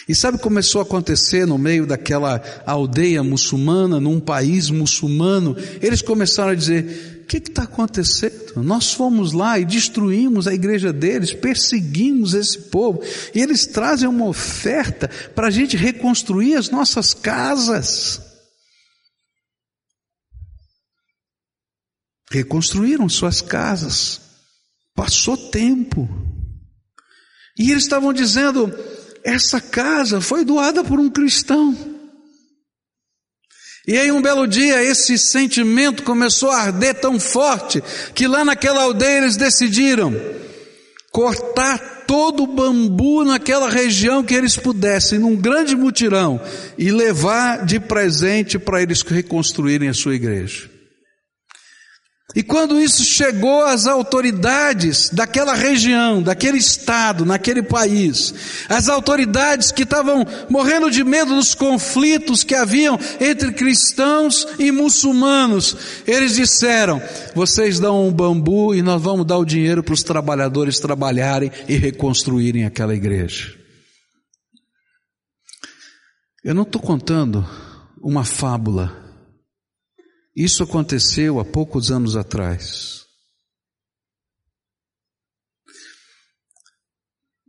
E 0.08 0.14
sabe 0.14 0.38
começou 0.38 0.80
a 0.80 0.84
acontecer 0.84 1.46
no 1.46 1.58
meio 1.58 1.86
daquela 1.86 2.42
aldeia 2.64 3.22
muçulmana, 3.22 4.00
num 4.00 4.20
país 4.20 4.70
muçulmano? 4.70 5.56
Eles 5.82 6.00
começaram 6.00 6.52
a 6.52 6.54
dizer: 6.54 7.22
o 7.22 7.26
que 7.26 7.38
está 7.38 7.64
acontecendo? 7.64 8.62
Nós 8.62 8.92
fomos 8.92 9.32
lá 9.32 9.58
e 9.58 9.64
destruímos 9.64 10.46
a 10.46 10.54
igreja 10.54 10.92
deles, 10.92 11.32
perseguimos 11.32 12.34
esse 12.34 12.58
povo, 12.58 13.02
e 13.34 13.40
eles 13.40 13.66
trazem 13.66 14.08
uma 14.08 14.26
oferta 14.26 15.08
para 15.34 15.48
a 15.48 15.50
gente 15.50 15.76
reconstruir 15.76 16.54
as 16.54 16.70
nossas 16.70 17.12
casas. 17.12 18.20
Reconstruíram 22.30 23.08
suas 23.08 23.40
casas. 23.40 24.20
Passou 24.94 25.36
tempo. 25.36 26.08
E 27.58 27.70
eles 27.70 27.84
estavam 27.84 28.12
dizendo: 28.12 28.72
essa 29.24 29.60
casa 29.60 30.20
foi 30.20 30.44
doada 30.44 30.84
por 30.84 31.00
um 31.00 31.10
cristão. 31.10 31.76
E 33.86 33.98
aí 33.98 34.10
um 34.10 34.22
belo 34.22 34.46
dia 34.46 34.82
esse 34.82 35.18
sentimento 35.18 36.02
começou 36.04 36.50
a 36.50 36.62
arder 36.62 36.94
tão 36.94 37.20
forte 37.20 37.82
que 38.14 38.26
lá 38.26 38.42
naquela 38.42 38.82
aldeia 38.82 39.18
eles 39.18 39.36
decidiram 39.36 40.14
cortar 41.12 42.04
todo 42.06 42.42
o 42.42 42.46
bambu 42.46 43.24
naquela 43.24 43.68
região 43.68 44.24
que 44.24 44.34
eles 44.34 44.56
pudessem, 44.56 45.18
num 45.18 45.36
grande 45.36 45.76
mutirão, 45.76 46.40
e 46.76 46.90
levar 46.90 47.64
de 47.64 47.78
presente 47.78 48.58
para 48.58 48.82
eles 48.82 49.02
reconstruírem 49.02 49.88
a 49.88 49.94
sua 49.94 50.14
igreja. 50.14 50.73
E 52.34 52.42
quando 52.42 52.80
isso 52.80 53.04
chegou 53.04 53.64
às 53.64 53.86
autoridades 53.86 55.08
daquela 55.10 55.54
região, 55.54 56.20
daquele 56.20 56.58
estado, 56.58 57.24
naquele 57.24 57.62
país, 57.62 58.34
as 58.68 58.88
autoridades 58.88 59.70
que 59.70 59.84
estavam 59.84 60.26
morrendo 60.50 60.90
de 60.90 61.04
medo 61.04 61.36
dos 61.36 61.54
conflitos 61.54 62.42
que 62.42 62.56
haviam 62.56 62.98
entre 63.20 63.52
cristãos 63.52 64.48
e 64.58 64.72
muçulmanos, 64.72 65.76
eles 66.06 66.34
disseram: 66.34 67.00
vocês 67.36 67.78
dão 67.78 68.08
um 68.08 68.12
bambu 68.12 68.74
e 68.74 68.82
nós 68.82 69.00
vamos 69.00 69.24
dar 69.24 69.38
o 69.38 69.44
dinheiro 69.44 69.84
para 69.84 69.94
os 69.94 70.02
trabalhadores 70.02 70.80
trabalharem 70.80 71.52
e 71.68 71.76
reconstruírem 71.76 72.64
aquela 72.64 72.96
igreja. 72.96 73.54
Eu 76.42 76.52
não 76.52 76.64
estou 76.64 76.82
contando 76.82 77.48
uma 78.02 78.24
fábula. 78.24 79.03
Isso 80.34 80.62
aconteceu 80.62 81.38
há 81.38 81.44
poucos 81.44 81.90
anos 81.90 82.16
atrás. 82.16 83.04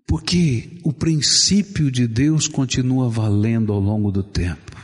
Porque 0.07 0.79
o 0.83 0.93
princípio 0.93 1.89
de 1.89 2.07
Deus 2.07 2.47
continua 2.47 3.09
valendo 3.09 3.73
ao 3.73 3.79
longo 3.79 4.11
do 4.11 4.23
tempo. 4.23 4.75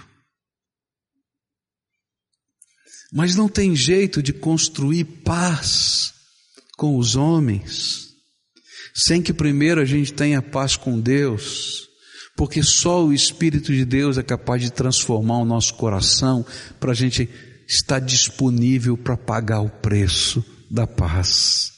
Mas 3.14 3.36
não 3.36 3.48
tem 3.48 3.76
jeito 3.76 4.24
de 4.24 4.34
construir 4.34 5.04
paz 5.04 6.14
com 6.78 6.98
os 6.98 7.16
homens 7.16 8.12
sem 8.94 9.22
que 9.22 9.34
primeiro 9.34 9.82
a 9.82 9.86
gente 9.86 10.14
tenha 10.14 10.42
paz 10.42 10.76
com 10.76 11.00
Deus, 11.00 11.88
porque 12.36 12.62
só 12.64 13.06
o 13.06 13.14
Espírito 13.14 13.74
de 13.74 13.86
Deus 13.86 14.18
é 14.18 14.24
capaz 14.24 14.62
de 14.62 14.72
transformar 14.72 15.38
o 15.38 15.46
nosso 15.46 15.76
coração 15.76 16.46
para 16.80 16.92
a 16.92 16.96
gente 16.96 17.30
está 17.72 18.00
disponível 18.00 18.98
para 18.98 19.16
pagar 19.16 19.62
o 19.62 19.70
preço 19.70 20.44
da 20.70 20.86
paz. 20.86 21.72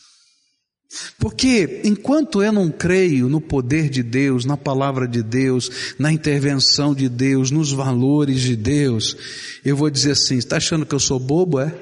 Porque 1.19 1.81
enquanto 1.83 2.41
eu 2.41 2.51
não 2.51 2.71
creio 2.71 3.29
no 3.29 3.39
poder 3.39 3.89
de 3.89 4.01
Deus, 4.01 4.43
na 4.43 4.57
palavra 4.57 5.07
de 5.07 5.21
Deus, 5.21 5.95
na 5.99 6.11
intervenção 6.11 6.95
de 6.95 7.07
Deus, 7.07 7.51
nos 7.51 7.71
valores 7.71 8.41
de 8.41 8.55
Deus, 8.55 9.15
eu 9.63 9.75
vou 9.75 9.89
dizer 9.89 10.11
assim: 10.11 10.37
está 10.37 10.57
achando 10.57 10.85
que 10.85 10.93
eu 10.93 10.99
sou 10.99 11.19
bobo, 11.19 11.59
é? 11.59 11.73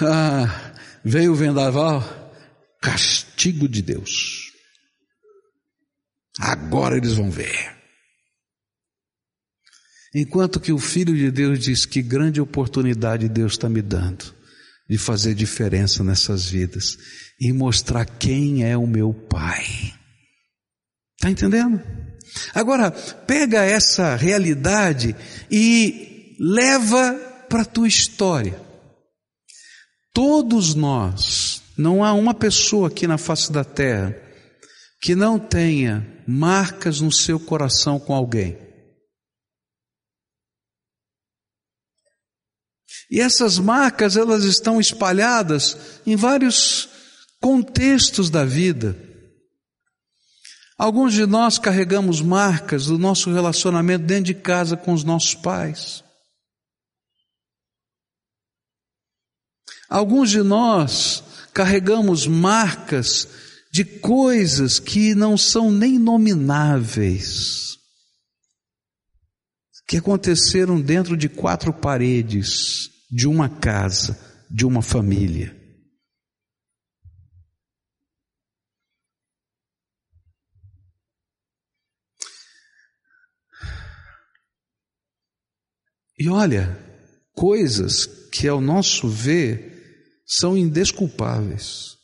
Ah, 0.00 0.74
veio 1.04 1.32
o 1.32 1.36
vendaval, 1.36 2.02
castigo 2.80 3.68
de 3.68 3.82
Deus. 3.82 4.52
Agora 6.40 6.96
eles 6.96 7.14
vão 7.14 7.30
ver. 7.30 7.77
Enquanto 10.20 10.58
que 10.58 10.72
o 10.72 10.78
Filho 10.78 11.14
de 11.14 11.30
Deus 11.30 11.60
diz 11.60 11.86
que 11.86 12.02
grande 12.02 12.40
oportunidade 12.40 13.28
Deus 13.28 13.52
está 13.52 13.68
me 13.68 13.80
dando 13.80 14.34
de 14.90 14.98
fazer 14.98 15.32
diferença 15.32 16.02
nessas 16.02 16.46
vidas 16.46 16.98
e 17.40 17.52
mostrar 17.52 18.04
quem 18.04 18.64
é 18.64 18.76
o 18.76 18.84
meu 18.84 19.14
Pai. 19.14 19.64
Está 21.16 21.30
entendendo? 21.30 21.80
Agora, 22.52 22.90
pega 22.90 23.62
essa 23.62 24.16
realidade 24.16 25.14
e 25.48 26.34
leva 26.40 27.14
para 27.48 27.62
a 27.62 27.66
tua 27.66 27.86
história. 27.86 28.60
Todos 30.12 30.74
nós 30.74 31.62
não 31.76 32.02
há 32.02 32.12
uma 32.12 32.34
pessoa 32.34 32.88
aqui 32.88 33.06
na 33.06 33.18
face 33.18 33.52
da 33.52 33.62
terra 33.62 34.16
que 35.00 35.14
não 35.14 35.38
tenha 35.38 36.04
marcas 36.26 37.00
no 37.00 37.12
seu 37.12 37.38
coração 37.38 38.00
com 38.00 38.12
alguém. 38.12 38.67
E 43.10 43.20
essas 43.20 43.58
marcas, 43.58 44.16
elas 44.16 44.44
estão 44.44 44.78
espalhadas 44.78 45.76
em 46.06 46.14
vários 46.14 46.88
contextos 47.40 48.28
da 48.28 48.44
vida. 48.44 48.96
Alguns 50.76 51.14
de 51.14 51.24
nós 51.26 51.58
carregamos 51.58 52.20
marcas 52.20 52.86
do 52.86 52.98
nosso 52.98 53.32
relacionamento 53.32 54.04
dentro 54.04 54.24
de 54.24 54.34
casa 54.34 54.76
com 54.76 54.92
os 54.92 55.02
nossos 55.04 55.34
pais. 55.34 56.04
Alguns 59.88 60.30
de 60.30 60.42
nós 60.42 61.24
carregamos 61.54 62.26
marcas 62.26 63.26
de 63.72 63.84
coisas 63.84 64.78
que 64.78 65.14
não 65.14 65.36
são 65.36 65.70
nem 65.72 65.98
nomináveis, 65.98 67.78
que 69.86 69.96
aconteceram 69.96 70.80
dentro 70.80 71.16
de 71.16 71.28
quatro 71.28 71.72
paredes 71.72 72.97
de 73.10 73.26
uma 73.26 73.48
casa, 73.48 74.18
de 74.50 74.66
uma 74.66 74.82
família. 74.82 75.56
E 86.18 86.28
olha, 86.28 86.76
coisas 87.32 88.04
que 88.32 88.48
ao 88.48 88.60
nosso 88.60 89.08
ver 89.08 89.68
são 90.26 90.56
indesculpáveis. 90.56 91.96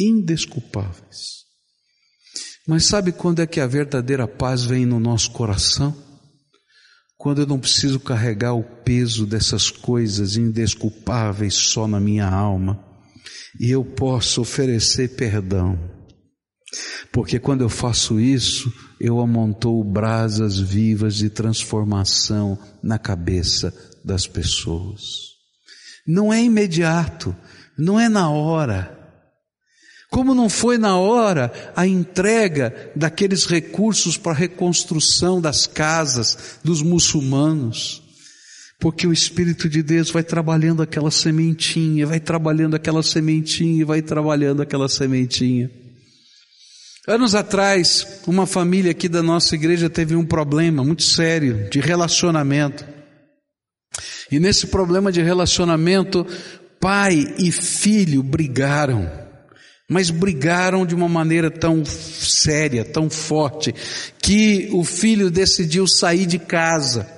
Indesculpáveis. 0.00 1.44
Mas 2.66 2.86
sabe 2.86 3.12
quando 3.12 3.42
é 3.42 3.46
que 3.46 3.60
a 3.60 3.66
verdadeira 3.66 4.26
paz 4.26 4.64
vem 4.64 4.86
no 4.86 4.98
nosso 4.98 5.30
coração? 5.32 6.07
Quando 7.18 7.40
eu 7.40 7.46
não 7.46 7.58
preciso 7.58 7.98
carregar 7.98 8.54
o 8.54 8.62
peso 8.62 9.26
dessas 9.26 9.70
coisas 9.70 10.36
indesculpáveis 10.36 11.54
só 11.54 11.88
na 11.88 11.98
minha 11.98 12.28
alma 12.28 12.82
e 13.58 13.70
eu 13.72 13.84
posso 13.84 14.40
oferecer 14.40 15.16
perdão. 15.16 15.76
Porque 17.12 17.40
quando 17.40 17.62
eu 17.62 17.68
faço 17.68 18.20
isso, 18.20 18.72
eu 19.00 19.18
amontoo 19.18 19.82
brasas 19.82 20.60
vivas 20.60 21.16
de 21.16 21.28
transformação 21.28 22.56
na 22.80 22.98
cabeça 22.98 23.74
das 24.04 24.28
pessoas. 24.28 25.02
Não 26.06 26.32
é 26.32 26.40
imediato, 26.40 27.34
não 27.76 27.98
é 27.98 28.08
na 28.08 28.30
hora. 28.30 28.97
Como 30.10 30.34
não 30.34 30.48
foi 30.48 30.78
na 30.78 30.96
hora 30.96 31.52
a 31.76 31.86
entrega 31.86 32.92
daqueles 32.96 33.44
recursos 33.44 34.16
para 34.16 34.32
a 34.32 34.36
reconstrução 34.36 35.40
das 35.40 35.66
casas 35.66 36.58
dos 36.64 36.82
muçulmanos. 36.82 38.02
Porque 38.80 39.06
o 39.06 39.12
Espírito 39.12 39.68
de 39.68 39.82
Deus 39.82 40.10
vai 40.10 40.22
trabalhando 40.22 40.82
aquela 40.82 41.10
sementinha, 41.10 42.06
vai 42.06 42.20
trabalhando 42.20 42.76
aquela 42.76 43.02
sementinha, 43.02 43.84
vai 43.84 44.00
trabalhando 44.00 44.62
aquela 44.62 44.88
sementinha. 44.88 45.70
Anos 47.06 47.34
atrás, 47.34 48.20
uma 48.26 48.46
família 48.46 48.90
aqui 48.92 49.08
da 49.08 49.22
nossa 49.22 49.54
igreja 49.54 49.90
teve 49.90 50.14
um 50.14 50.24
problema 50.24 50.84
muito 50.84 51.02
sério 51.02 51.68
de 51.70 51.80
relacionamento. 51.80 52.84
E 54.30 54.38
nesse 54.38 54.66
problema 54.66 55.10
de 55.10 55.22
relacionamento, 55.22 56.26
pai 56.78 57.34
e 57.38 57.50
filho 57.50 58.22
brigaram, 58.22 59.10
mas 59.88 60.10
brigaram 60.10 60.84
de 60.84 60.94
uma 60.94 61.08
maneira 61.08 61.50
tão 61.50 61.82
séria, 61.84 62.84
tão 62.84 63.08
forte, 63.08 63.74
que 64.20 64.68
o 64.72 64.84
filho 64.84 65.30
decidiu 65.30 65.86
sair 65.86 66.26
de 66.26 66.38
casa. 66.38 67.17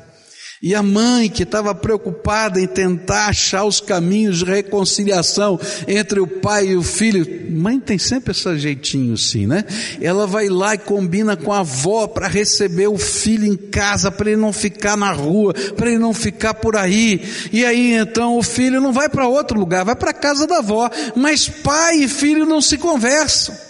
E 0.63 0.75
a 0.75 0.83
mãe 0.83 1.31
que 1.31 1.45
estava 1.45 1.75
preocupada 1.75 2.61
em 2.61 2.67
tentar 2.67 3.29
achar 3.29 3.65
os 3.65 3.81
caminhos 3.81 4.41
de 4.41 4.45
reconciliação 4.45 5.59
entre 5.89 6.21
o 6.21 6.27
pai 6.27 6.69
e 6.69 6.77
o 6.77 6.83
filho, 6.83 7.27
mãe 7.51 7.81
tem 7.81 7.97
sempre 7.97 8.33
esse 8.33 8.59
jeitinho 8.59 9.15
assim, 9.15 9.47
né? 9.47 9.65
Ela 10.03 10.27
vai 10.27 10.51
lá 10.51 10.75
e 10.75 10.79
combina 10.79 11.35
com 11.35 11.51
a 11.51 11.61
avó 11.61 12.07
para 12.07 12.29
receber 12.29 12.89
o 12.89 12.99
filho 12.99 13.47
em 13.47 13.57
casa, 13.57 14.11
para 14.11 14.33
ele 14.33 14.41
não 14.41 14.53
ficar 14.53 14.99
na 14.99 15.11
rua, 15.13 15.55
para 15.55 15.89
ele 15.89 15.99
não 15.99 16.13
ficar 16.13 16.53
por 16.53 16.77
aí. 16.77 17.23
E 17.51 17.65
aí 17.65 17.95
então 17.95 18.37
o 18.37 18.43
filho 18.43 18.83
não 18.83 18.93
vai 18.93 19.09
para 19.09 19.27
outro 19.27 19.59
lugar, 19.59 19.83
vai 19.83 19.97
para 19.97 20.11
a 20.11 20.15
casa 20.15 20.47
da 20.47 20.59
avó, 20.59 20.91
mas 21.17 21.49
pai 21.49 22.03
e 22.03 22.09
filho 22.09 22.45
não 22.45 22.61
se 22.61 22.77
conversam. 22.77 23.70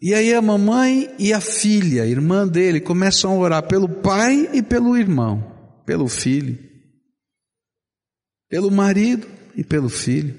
E 0.00 0.14
aí 0.14 0.32
a 0.32 0.40
mamãe 0.40 1.12
e 1.18 1.32
a 1.32 1.40
filha, 1.40 2.06
irmã 2.06 2.46
dele, 2.46 2.80
começam 2.80 3.32
a 3.32 3.36
orar 3.36 3.66
pelo 3.66 3.88
pai 3.88 4.48
e 4.52 4.62
pelo 4.62 4.96
irmão, 4.96 5.44
pelo 5.84 6.06
filho, 6.06 6.56
pelo 8.48 8.70
marido 8.70 9.26
e 9.56 9.64
pelo 9.64 9.88
filho. 9.88 10.38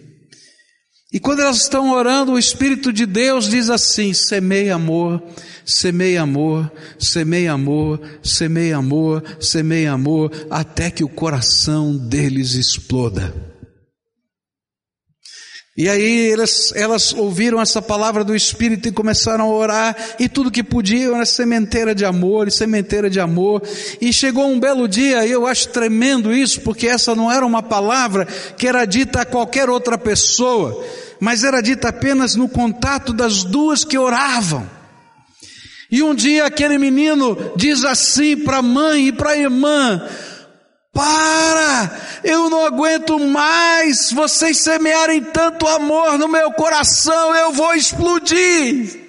E 1.11 1.19
quando 1.19 1.41
elas 1.41 1.57
estão 1.57 1.91
orando, 1.91 2.33
o 2.33 2.39
Espírito 2.39 2.93
de 2.93 3.05
Deus 3.05 3.49
diz 3.49 3.69
assim: 3.69 4.13
semeia 4.13 4.75
amor, 4.75 5.21
semeia 5.65 6.21
amor, 6.21 6.71
semeia 6.97 7.51
amor, 7.51 7.99
semeia 8.23 8.77
amor, 8.77 9.23
semeia 9.41 9.91
amor, 9.91 10.31
até 10.49 10.89
que 10.89 11.03
o 11.03 11.09
coração 11.09 11.97
deles 11.97 12.53
exploda. 12.53 13.58
E 15.79 15.87
aí 15.87 16.29
elas, 16.29 16.73
elas 16.75 17.13
ouviram 17.13 17.61
essa 17.61 17.81
palavra 17.81 18.21
do 18.21 18.35
Espírito 18.35 18.89
e 18.89 18.91
começaram 18.91 19.45
a 19.45 19.47
orar, 19.47 19.95
e 20.19 20.27
tudo 20.27 20.51
que 20.51 20.61
podiam 20.61 21.15
era 21.15 21.25
sementeira 21.25 21.95
de 21.95 22.03
amor, 22.03 22.49
e 22.49 22.51
sementeira 22.51 23.09
de 23.09 23.17
amor. 23.17 23.63
E 24.01 24.11
chegou 24.11 24.45
um 24.45 24.59
belo 24.59 24.89
dia, 24.89 25.25
e 25.25 25.31
eu 25.31 25.47
acho 25.47 25.69
tremendo 25.69 26.35
isso, 26.35 26.59
porque 26.59 26.85
essa 26.85 27.15
não 27.15 27.31
era 27.31 27.45
uma 27.45 27.63
palavra 27.63 28.25
que 28.57 28.67
era 28.67 28.83
dita 28.83 29.21
a 29.21 29.25
qualquer 29.25 29.69
outra 29.69 29.97
pessoa, 29.97 30.83
mas 31.17 31.45
era 31.45 31.61
dita 31.61 31.87
apenas 31.87 32.35
no 32.35 32.49
contato 32.49 33.13
das 33.13 33.45
duas 33.45 33.85
que 33.85 33.97
oravam. 33.97 34.69
E 35.89 36.03
um 36.03 36.13
dia 36.13 36.45
aquele 36.45 36.77
menino 36.77 37.53
diz 37.55 37.85
assim 37.85 38.35
para 38.35 38.57
a 38.57 38.61
mãe 38.61 39.07
e 39.07 39.11
para 39.13 39.29
a 39.29 39.37
irmã: 39.37 40.05
para! 40.93 42.19
Eu 42.23 42.49
não 42.49 42.65
aguento 42.65 43.17
mais 43.19 44.11
vocês 44.11 44.59
semearem 44.59 45.23
tanto 45.23 45.67
amor 45.67 46.17
no 46.17 46.27
meu 46.27 46.51
coração, 46.51 47.35
eu 47.35 47.53
vou 47.53 47.73
explodir. 47.73 49.07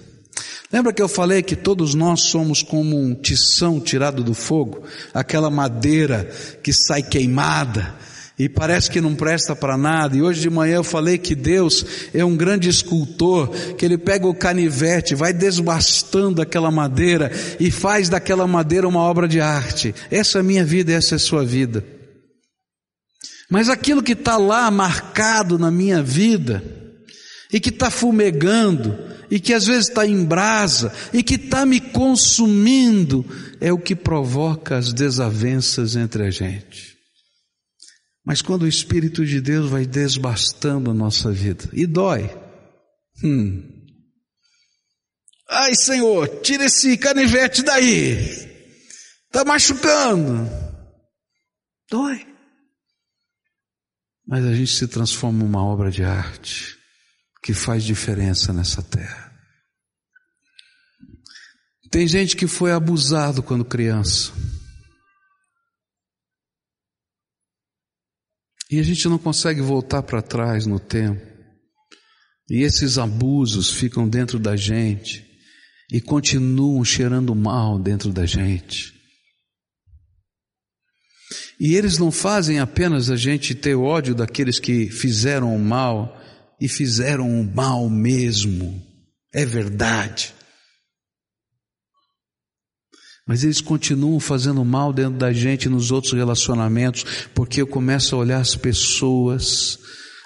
Lembra 0.71 0.91
que 0.91 1.01
eu 1.01 1.07
falei 1.07 1.41
que 1.41 1.55
todos 1.55 1.95
nós 1.95 2.23
somos 2.23 2.61
como 2.61 3.01
um 3.01 3.15
tição 3.15 3.79
tirado 3.79 4.21
do 4.21 4.33
fogo, 4.33 4.83
aquela 5.13 5.49
madeira 5.49 6.29
que 6.61 6.73
sai 6.73 7.01
queimada, 7.01 7.95
e 8.39 8.47
parece 8.47 8.91
que 8.91 9.01
não 9.01 9.15
presta 9.15 9.55
para 9.55 9.75
nada. 9.75 10.15
E 10.15 10.21
hoje 10.21 10.41
de 10.41 10.49
manhã 10.49 10.75
eu 10.75 10.83
falei 10.83 11.17
que 11.17 11.33
Deus 11.33 11.83
é 12.13 12.23
um 12.23 12.37
grande 12.37 12.69
escultor, 12.69 13.49
que 13.75 13.83
ele 13.83 13.97
pega 13.97 14.27
o 14.27 14.35
canivete, 14.35 15.15
vai 15.15 15.33
desbastando 15.33 16.41
aquela 16.41 16.69
madeira 16.69 17.31
e 17.59 17.71
faz 17.71 18.09
daquela 18.09 18.45
madeira 18.45 18.87
uma 18.87 18.99
obra 18.99 19.27
de 19.27 19.41
arte. 19.41 19.95
Essa 20.11 20.37
é 20.37 20.41
a 20.41 20.43
minha 20.43 20.63
vida, 20.63 20.93
essa 20.93 21.15
é 21.15 21.17
a 21.17 21.19
sua 21.19 21.43
vida. 21.43 21.83
Mas 23.49 23.69
aquilo 23.69 24.03
que 24.03 24.11
está 24.11 24.37
lá 24.37 24.69
marcado 24.69 25.57
na 25.57 25.71
minha 25.71 26.03
vida, 26.03 26.61
e 27.51 27.61
que 27.61 27.69
está 27.69 27.89
fumegando, 27.89 28.97
e 29.31 29.39
que 29.39 29.53
às 29.53 29.65
vezes 29.65 29.87
está 29.87 30.05
em 30.05 30.23
brasa, 30.23 30.91
e 31.13 31.23
que 31.23 31.35
está 31.35 31.65
me 31.65 31.79
consumindo, 31.79 33.25
é 33.59 33.71
o 33.71 33.77
que 33.77 33.95
provoca 33.95 34.77
as 34.77 34.93
desavenças 34.93 35.95
entre 35.95 36.23
a 36.25 36.29
gente. 36.29 36.96
Mas 38.27 38.41
quando 38.41 38.63
o 38.63 38.67
Espírito 38.67 39.25
de 39.25 39.39
Deus 39.39 39.69
vai 39.69 39.85
desbastando 39.85 40.91
a 40.91 40.93
nossa 40.93 41.31
vida, 41.31 41.69
e 41.71 41.87
dói. 41.87 42.29
Hum. 43.23 43.63
Ai 45.49 45.73
Senhor, 45.73 46.27
tira 46.41 46.65
esse 46.65 46.97
canivete 46.97 47.63
daí. 47.63 48.17
Está 49.27 49.45
machucando. 49.45 50.45
Dói. 51.89 52.27
Mas 54.27 54.43
a 54.43 54.53
gente 54.53 54.75
se 54.75 54.89
transforma 54.89 55.41
em 55.41 55.47
uma 55.47 55.63
obra 55.63 55.89
de 55.89 56.03
arte 56.03 56.77
que 57.41 57.53
faz 57.53 57.81
diferença 57.81 58.51
nessa 58.51 58.83
terra. 58.83 59.31
Tem 61.89 62.05
gente 62.05 62.35
que 62.35 62.45
foi 62.45 62.73
abusado 62.73 63.41
quando 63.41 63.63
criança. 63.63 64.33
E 68.69 68.79
a 68.79 68.83
gente 68.83 69.07
não 69.07 69.17
consegue 69.17 69.61
voltar 69.61 70.03
para 70.03 70.21
trás 70.21 70.65
no 70.65 70.79
tempo. 70.79 71.25
E 72.49 72.63
esses 72.63 72.97
abusos 72.97 73.71
ficam 73.71 74.07
dentro 74.07 74.39
da 74.39 74.55
gente 74.55 75.25
e 75.91 76.01
continuam 76.01 76.83
cheirando 76.83 77.33
mal 77.33 77.79
dentro 77.79 78.11
da 78.11 78.25
gente. 78.25 78.93
E 81.59 81.75
eles 81.75 81.97
não 81.97 82.11
fazem 82.11 82.59
apenas 82.59 83.09
a 83.09 83.15
gente 83.15 83.55
ter 83.55 83.75
ódio 83.75 84.13
daqueles 84.13 84.59
que 84.59 84.89
fizeram 84.89 85.55
o 85.55 85.59
mal 85.59 86.21
e 86.59 86.67
fizeram 86.67 87.41
o 87.41 87.43
mal 87.43 87.89
mesmo. 87.89 88.81
É 89.33 89.45
verdade. 89.45 90.33
Mas 93.27 93.43
eles 93.43 93.59
continuam 93.59 94.21
fazendo 94.21 94.63
mal 94.63 94.93
dentro 94.93 95.19
da 95.19 95.33
gente 95.33 95.67
nos 95.67 95.91
outros 95.91 96.13
relacionamentos, 96.13 97.03
porque 97.35 97.61
eu 97.61 97.67
começo 97.67 98.15
a 98.15 98.19
olhar 98.19 98.39
as 98.39 98.55
pessoas 98.55 99.77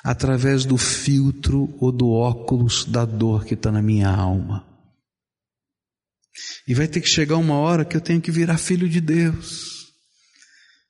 através 0.03 0.65
do 0.65 0.77
filtro 0.77 1.75
ou 1.79 1.91
do 1.91 2.11
óculos 2.11 2.85
da 2.85 3.03
dor 3.03 3.43
que 3.43 3.55
está 3.55 3.71
na 3.71 3.81
minha 3.81 4.07
alma. 4.07 4.67
E 6.67 6.75
vai 6.75 6.87
ter 6.87 7.01
que 7.01 7.09
chegar 7.09 7.37
uma 7.37 7.55
hora 7.55 7.83
que 7.83 7.97
eu 7.97 8.01
tenho 8.01 8.21
que 8.21 8.31
virar 8.31 8.59
filho 8.59 8.87
de 8.87 9.01
Deus. 9.01 9.91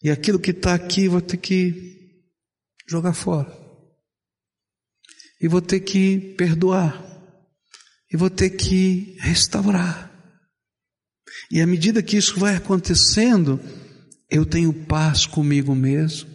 E 0.03 0.12
aquilo 0.12 0.39
que 0.39 0.51
está 0.51 0.74
aqui 0.74 1.07
vou 1.07 1.22
ter 1.22 1.38
que 1.38 1.74
jogar 2.88 3.14
fora. 3.14 3.57
E 5.39 5.47
vou 5.47 5.62
ter 5.62 5.80
que 5.80 6.36
perdoar. 6.38 7.01
E 8.12 8.18
vou 8.18 8.30
ter 8.30 8.49
que 8.51 9.16
restaurar. 9.20 10.11
E 11.52 11.60
à 11.60 11.68
medida 11.68 12.02
que 12.02 12.16
isso 12.16 12.39
vai 12.39 12.56
acontecendo, 12.56 13.60
eu 14.30 14.45
tenho 14.45 14.74
paz 14.86 15.26
comigo 15.26 15.76
mesmo, 15.76 16.30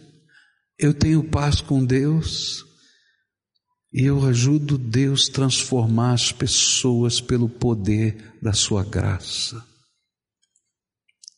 eu 0.77 0.93
tenho 0.93 1.23
paz 1.23 1.59
com 1.59 1.83
Deus, 1.83 2.63
e 3.91 4.03
eu 4.03 4.23
ajudo 4.25 4.77
Deus 4.77 5.27
a 5.27 5.33
transformar 5.33 6.13
as 6.13 6.31
pessoas 6.31 7.19
pelo 7.19 7.49
poder 7.49 8.37
da 8.41 8.53
Sua 8.53 8.83
graça. 8.83 9.65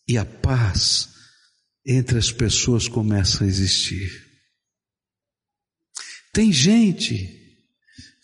E 0.05 0.17
a 0.17 0.25
paz 0.25 1.09
entre 1.85 2.17
as 2.17 2.31
pessoas 2.31 2.87
começa 2.87 3.43
a 3.45 3.47
existir. 3.47 4.09
Tem 6.33 6.51
gente 6.51 7.39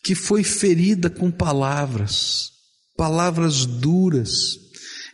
que 0.03 0.13
foi 0.13 0.43
ferida 0.43 1.09
com 1.09 1.31
palavras, 1.31 2.51
palavras 2.97 3.65
duras. 3.65 4.64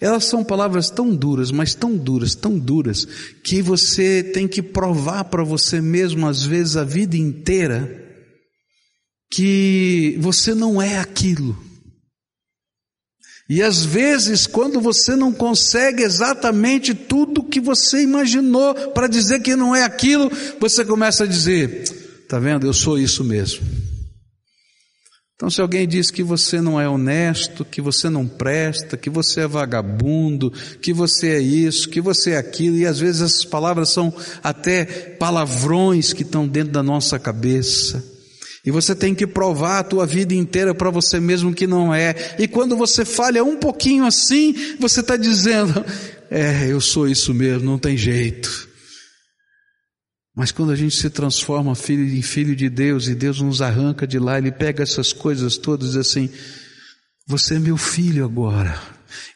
Elas 0.01 0.25
são 0.25 0.43
palavras 0.43 0.89
tão 0.89 1.15
duras, 1.15 1.51
mas 1.51 1.75
tão 1.75 1.95
duras, 1.95 2.33
tão 2.33 2.57
duras, 2.57 3.07
que 3.43 3.61
você 3.61 4.23
tem 4.23 4.47
que 4.47 4.61
provar 4.61 5.25
para 5.25 5.43
você 5.43 5.79
mesmo, 5.79 6.27
às 6.27 6.43
vezes, 6.43 6.75
a 6.75 6.83
vida 6.83 7.15
inteira, 7.15 8.03
que 9.31 10.17
você 10.19 10.55
não 10.55 10.81
é 10.81 10.97
aquilo. 10.97 11.55
E 13.47 13.61
às 13.61 13.85
vezes, 13.85 14.47
quando 14.47 14.81
você 14.81 15.15
não 15.15 15.31
consegue 15.31 16.03
exatamente 16.03 16.95
tudo 16.95 17.43
que 17.43 17.59
você 17.59 18.01
imaginou 18.01 18.73
para 18.93 19.07
dizer 19.07 19.41
que 19.41 19.55
não 19.55 19.75
é 19.75 19.83
aquilo, 19.83 20.31
você 20.59 20.83
começa 20.83 21.25
a 21.25 21.27
dizer: 21.27 21.83
"Tá 22.27 22.39
vendo? 22.39 22.65
Eu 22.65 22.73
sou 22.73 22.97
isso 22.97 23.23
mesmo". 23.23 23.80
Então, 25.41 25.49
se 25.49 25.59
alguém 25.59 25.87
diz 25.87 26.11
que 26.11 26.21
você 26.21 26.61
não 26.61 26.79
é 26.79 26.87
honesto, 26.87 27.65
que 27.65 27.81
você 27.81 28.11
não 28.11 28.27
presta, 28.27 28.95
que 28.95 29.09
você 29.09 29.39
é 29.39 29.47
vagabundo, 29.47 30.53
que 30.79 30.93
você 30.93 31.29
é 31.29 31.39
isso, 31.39 31.89
que 31.89 31.99
você 31.99 32.33
é 32.33 32.37
aquilo, 32.37 32.77
e 32.77 32.85
às 32.85 32.99
vezes 32.99 33.23
essas 33.23 33.43
palavras 33.43 33.89
são 33.89 34.13
até 34.43 34.85
palavrões 34.85 36.13
que 36.13 36.21
estão 36.21 36.47
dentro 36.47 36.71
da 36.71 36.83
nossa 36.83 37.17
cabeça. 37.17 38.05
E 38.63 38.69
você 38.69 38.93
tem 38.93 39.15
que 39.15 39.25
provar 39.25 39.79
a 39.79 39.83
tua 39.83 40.05
vida 40.05 40.35
inteira 40.35 40.75
para 40.75 40.91
você 40.91 41.19
mesmo 41.19 41.55
que 41.55 41.65
não 41.65 41.91
é. 41.91 42.35
E 42.37 42.47
quando 42.47 42.77
você 42.77 43.03
falha 43.03 43.43
um 43.43 43.57
pouquinho 43.57 44.05
assim, 44.05 44.53
você 44.79 44.99
está 44.99 45.17
dizendo: 45.17 45.83
É, 46.29 46.67
eu 46.67 46.79
sou 46.79 47.07
isso 47.07 47.33
mesmo, 47.33 47.65
não 47.65 47.79
tem 47.79 47.97
jeito. 47.97 48.69
Mas 50.35 50.51
quando 50.51 50.71
a 50.71 50.75
gente 50.75 50.95
se 50.95 51.09
transforma 51.09 51.75
filho 51.75 52.03
em 52.03 52.21
filho 52.21 52.55
de 52.55 52.69
Deus 52.69 53.07
e 53.07 53.15
Deus 53.15 53.41
nos 53.41 53.61
arranca 53.61 54.07
de 54.07 54.17
lá, 54.17 54.37
Ele 54.37 54.51
pega 54.51 54.81
essas 54.81 55.11
coisas 55.11 55.57
todas 55.57 55.89
e 55.89 55.91
diz 55.91 55.97
assim: 55.97 56.29
Você 57.27 57.55
é 57.55 57.59
meu 57.59 57.77
filho 57.77 58.23
agora. 58.23 58.79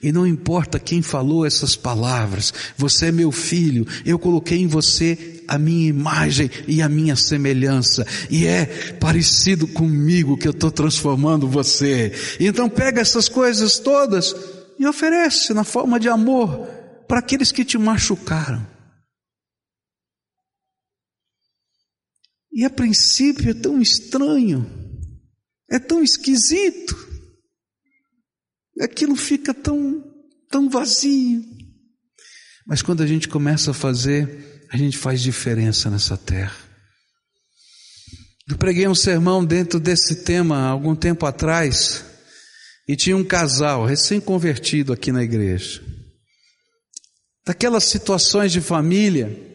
E 0.01 0.11
não 0.11 0.25
importa 0.25 0.79
quem 0.79 1.01
falou 1.01 1.45
essas 1.45 1.75
palavras, 1.75 2.53
você 2.77 3.07
é 3.07 3.11
meu 3.11 3.31
filho, 3.31 3.85
eu 4.05 4.17
coloquei 4.17 4.59
em 4.59 4.67
você 4.67 5.43
a 5.47 5.57
minha 5.57 5.89
imagem 5.89 6.49
e 6.67 6.81
a 6.81 6.87
minha 6.87 7.15
semelhança, 7.15 8.05
e 8.29 8.45
é 8.45 8.65
parecido 8.99 9.67
comigo 9.67 10.37
que 10.37 10.47
eu 10.47 10.51
estou 10.51 10.71
transformando 10.71 11.47
você. 11.47 12.13
Então 12.39 12.69
pega 12.69 13.01
essas 13.01 13.27
coisas 13.27 13.77
todas 13.77 14.35
e 14.79 14.87
oferece 14.87 15.53
na 15.53 15.63
forma 15.63 15.99
de 15.99 16.07
amor 16.07 16.67
para 17.07 17.19
aqueles 17.19 17.51
que 17.51 17.65
te 17.65 17.77
machucaram. 17.77 18.74
E 22.55 22.63
a 22.63 22.69
princípio 22.69 23.51
é 23.51 23.53
tão 23.53 23.81
estranho, 23.81 24.65
é 25.69 25.77
tão 25.77 26.01
esquisito 26.01 27.05
aquilo 28.81 29.15
fica 29.15 29.53
tão, 29.53 30.03
tão 30.49 30.69
vazio. 30.69 31.43
Mas 32.65 32.81
quando 32.81 33.03
a 33.03 33.07
gente 33.07 33.27
começa 33.27 33.71
a 33.71 33.73
fazer, 33.73 34.65
a 34.71 34.77
gente 34.77 34.97
faz 34.97 35.21
diferença 35.21 35.89
nessa 35.89 36.17
terra. 36.17 36.55
Eu 38.47 38.57
preguei 38.57 38.87
um 38.87 38.95
sermão 38.95 39.43
dentro 39.43 39.79
desse 39.79 40.23
tema 40.23 40.67
algum 40.67 40.95
tempo 40.95 41.25
atrás, 41.25 42.05
e 42.87 42.95
tinha 42.95 43.17
um 43.17 43.23
casal 43.23 43.85
recém-convertido 43.85 44.93
aqui 44.93 45.11
na 45.11 45.23
igreja. 45.23 45.83
Daquelas 47.45 47.85
situações 47.85 48.51
de 48.51 48.61
família 48.61 49.54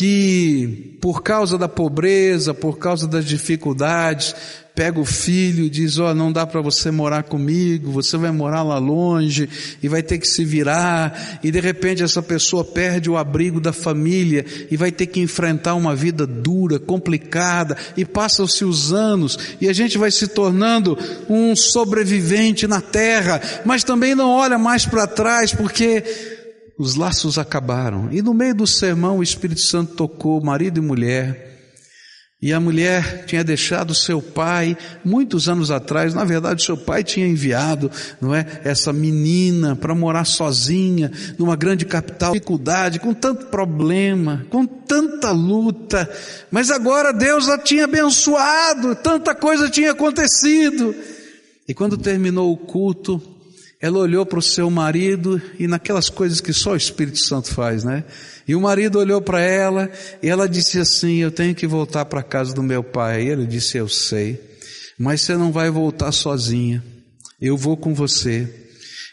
que, 0.00 0.96
por 0.98 1.22
causa 1.22 1.58
da 1.58 1.68
pobreza, 1.68 2.54
por 2.54 2.78
causa 2.78 3.06
das 3.06 3.22
dificuldades, 3.22 4.34
pega 4.74 4.98
o 4.98 5.04
filho 5.04 5.66
e 5.66 5.68
diz: 5.68 5.98
Ó, 5.98 6.10
oh, 6.10 6.14
não 6.14 6.32
dá 6.32 6.46
para 6.46 6.62
você 6.62 6.90
morar 6.90 7.24
comigo, 7.24 7.92
você 7.92 8.16
vai 8.16 8.30
morar 8.30 8.62
lá 8.62 8.78
longe 8.78 9.46
e 9.82 9.88
vai 9.88 10.02
ter 10.02 10.16
que 10.16 10.26
se 10.26 10.42
virar, 10.42 11.38
e 11.44 11.50
de 11.50 11.60
repente 11.60 12.02
essa 12.02 12.22
pessoa 12.22 12.64
perde 12.64 13.10
o 13.10 13.18
abrigo 13.18 13.60
da 13.60 13.74
família 13.74 14.46
e 14.70 14.74
vai 14.74 14.90
ter 14.90 15.04
que 15.04 15.20
enfrentar 15.20 15.74
uma 15.74 15.94
vida 15.94 16.26
dura, 16.26 16.78
complicada, 16.78 17.76
e 17.94 18.02
passam-se 18.02 18.64
os 18.64 18.94
anos 18.94 19.38
e 19.60 19.68
a 19.68 19.72
gente 19.74 19.98
vai 19.98 20.10
se 20.10 20.28
tornando 20.28 20.96
um 21.28 21.54
sobrevivente 21.54 22.66
na 22.66 22.80
terra, 22.80 23.38
mas 23.66 23.84
também 23.84 24.14
não 24.14 24.30
olha 24.30 24.56
mais 24.56 24.86
para 24.86 25.06
trás 25.06 25.52
porque 25.52 26.39
os 26.80 26.94
laços 26.94 27.38
acabaram. 27.38 28.08
E 28.10 28.22
no 28.22 28.32
meio 28.32 28.54
do 28.54 28.66
sermão 28.66 29.18
o 29.18 29.22
Espírito 29.22 29.60
Santo 29.60 29.94
tocou 29.94 30.42
marido 30.42 30.78
e 30.78 30.80
mulher 30.80 31.50
e 32.42 32.54
a 32.54 32.60
mulher 32.60 33.26
tinha 33.26 33.44
deixado 33.44 33.94
seu 33.94 34.22
pai 34.22 34.74
muitos 35.04 35.46
anos 35.46 35.70
atrás, 35.70 36.14
na 36.14 36.24
verdade 36.24 36.64
seu 36.64 36.74
pai 36.74 37.04
tinha 37.04 37.28
enviado, 37.28 37.90
não 38.18 38.34
é, 38.34 38.62
essa 38.64 38.94
menina 38.94 39.76
para 39.76 39.94
morar 39.94 40.24
sozinha 40.24 41.12
numa 41.38 41.54
grande 41.54 41.84
capital, 41.84 42.32
dificuldade, 42.32 42.98
com 42.98 43.12
tanto 43.12 43.46
problema, 43.46 44.46
com 44.48 44.64
tanta 44.64 45.30
luta, 45.32 46.08
mas 46.50 46.70
agora 46.70 47.12
Deus 47.12 47.46
a 47.46 47.58
tinha 47.58 47.84
abençoado, 47.84 48.94
tanta 48.96 49.34
coisa 49.34 49.68
tinha 49.68 49.90
acontecido. 49.90 50.94
E 51.68 51.74
quando 51.74 51.98
terminou 51.98 52.50
o 52.52 52.56
culto, 52.56 53.20
ela 53.80 53.98
olhou 53.98 54.26
para 54.26 54.38
o 54.38 54.42
seu 54.42 54.68
marido 54.68 55.40
e 55.58 55.66
naquelas 55.66 56.10
coisas 56.10 56.40
que 56.40 56.52
só 56.52 56.72
o 56.72 56.76
Espírito 56.76 57.18
Santo 57.18 57.48
faz, 57.54 57.82
né? 57.82 58.04
E 58.46 58.54
o 58.54 58.60
marido 58.60 58.98
olhou 58.98 59.22
para 59.22 59.40
ela 59.40 59.90
e 60.22 60.28
ela 60.28 60.46
disse 60.46 60.78
assim: 60.78 61.16
Eu 61.16 61.30
tenho 61.30 61.54
que 61.54 61.66
voltar 61.66 62.04
para 62.04 62.20
a 62.20 62.24
casa 62.24 62.52
do 62.52 62.62
meu 62.62 62.84
pai. 62.84 63.22
E 63.22 63.28
ele 63.28 63.46
disse: 63.46 63.78
Eu 63.78 63.88
sei, 63.88 64.38
mas 64.98 65.22
você 65.22 65.34
não 65.34 65.50
vai 65.50 65.70
voltar 65.70 66.12
sozinha. 66.12 66.84
Eu 67.40 67.56
vou 67.56 67.74
com 67.74 67.94
você. 67.94 68.46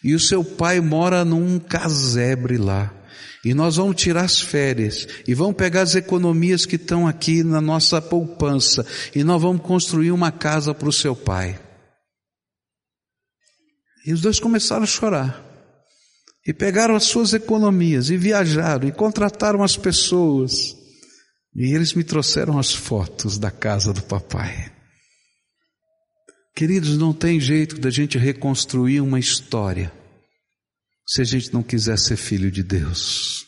E 0.03 0.13
o 0.13 0.20
seu 0.20 0.43
pai 0.43 0.82
mora 0.82 1.24
num 1.24 1.59
casebre 1.59 2.57
lá. 2.57 2.93
E 3.45 3.53
nós 3.53 3.78
vamos 3.78 3.95
tirar 3.95 4.26
as 4.26 4.41
férias 4.41 5.07
e 5.26 5.34
vamos 5.34 5.55
pegar 5.55 5.84
as 5.84 5.95
economias 5.95 6.65
que 6.65 6.76
estão 6.76 7.07
aqui 7.07 7.43
na 7.43 7.61
nossa 7.61 8.01
poupança 8.01 8.86
e 9.15 9.24
nós 9.24 9.41
vamos 9.41 9.61
construir 9.61 10.11
uma 10.11 10.32
casa 10.32 10.74
para 10.74 10.89
o 10.89 10.91
seu 10.91 11.15
pai. 11.15 11.57
E 14.08 14.14
os 14.14 14.22
dois 14.22 14.39
começaram 14.39 14.84
a 14.84 14.88
chorar. 14.88 15.43
E 16.45 16.53
pegaram 16.53 16.95
as 16.95 17.03
suas 17.03 17.34
economias 17.34 18.10
e 18.10 18.16
viajaram 18.16 18.88
e 18.88 18.91
contrataram 18.93 19.62
as 19.62 19.76
pessoas. 19.76 20.78
E 21.53 21.76
eles 21.76 21.93
me 21.93 22.05
trouxeram 22.05 22.58
as 22.58 22.74
fotos 22.74 23.38
da 23.38 23.51
casa 23.51 23.91
do 23.91 24.01
papai. 24.01 24.72
Queridos, 26.55 26.97
não 26.97 27.14
tem 27.14 27.38
jeito 27.38 27.82
da 27.82 27.89
gente 27.89 28.18
reconstruir 28.18 29.01
uma 29.01 29.20
história 29.20 29.91
se 31.05 31.22
a 31.22 31.26
gente 31.26 31.53
não 31.53 31.62
quiser 31.62 31.99
ser 31.99 32.16
filho 32.16 32.49
de 32.49 32.64
Deus. 32.64 33.45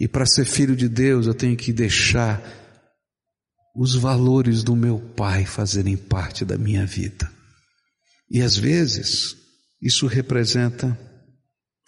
E 0.00 0.08
para 0.08 0.24
ser 0.24 0.46
filho 0.46 0.74
de 0.74 0.88
Deus, 0.88 1.26
eu 1.26 1.34
tenho 1.34 1.54
que 1.56 1.70
deixar 1.70 2.42
os 3.76 3.94
valores 3.94 4.62
do 4.62 4.74
meu 4.74 4.98
pai 4.98 5.44
fazerem 5.44 5.98
parte 5.98 6.46
da 6.46 6.56
minha 6.56 6.86
vida. 6.86 7.30
E 8.30 8.40
às 8.40 8.56
vezes, 8.56 9.45
isso 9.80 10.06
representa 10.06 10.98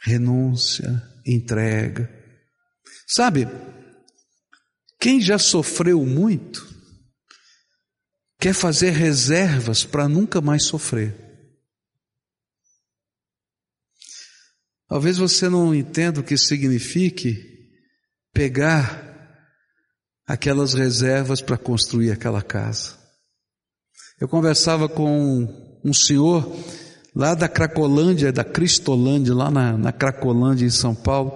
renúncia, 0.03 1.03
entrega. 1.27 2.09
Sabe, 3.07 3.49
quem 5.01 5.21
já 5.21 5.39
sofreu 5.39 6.05
muito, 6.05 6.67
quer 8.39 8.53
fazer 8.53 8.91
reservas 8.91 9.85
para 9.85 10.09
nunca 10.09 10.41
mais 10.41 10.65
sofrer. 10.65 11.15
Talvez 14.89 15.19
você 15.19 15.49
não 15.49 15.75
entenda 15.75 16.21
o 16.21 16.25
que 16.25 16.37
signifique 16.37 17.59
pegar 18.33 19.07
aquelas 20.27 20.75
reservas 20.75 21.41
para 21.43 21.59
construir 21.59 22.11
aquela 22.11 22.43
casa. 22.43 22.97
Eu 24.21 24.29
conversava 24.29 24.89
com 24.89 25.81
um 25.85 25.93
senhor 25.93 26.45
lá 27.19 27.35
da 27.35 27.49
Cracolândia, 27.49 28.33
da 28.33 28.45
Cristolândia, 28.45 29.35
lá 29.35 29.51
na, 29.51 29.77
na 29.77 29.91
Cracolândia 29.91 30.65
em 30.65 30.71
São 30.71 30.95
Paulo, 30.95 31.33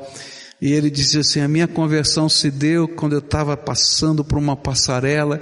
e 0.62 0.72
ele 0.72 0.88
dizia 0.88 1.22
assim: 1.22 1.40
a 1.40 1.48
minha 1.48 1.66
conversão 1.66 2.28
se 2.28 2.48
deu 2.48 2.86
quando 2.86 3.14
eu 3.14 3.18
estava 3.18 3.56
passando 3.56 4.24
por 4.24 4.38
uma 4.38 4.56
passarela 4.56 5.40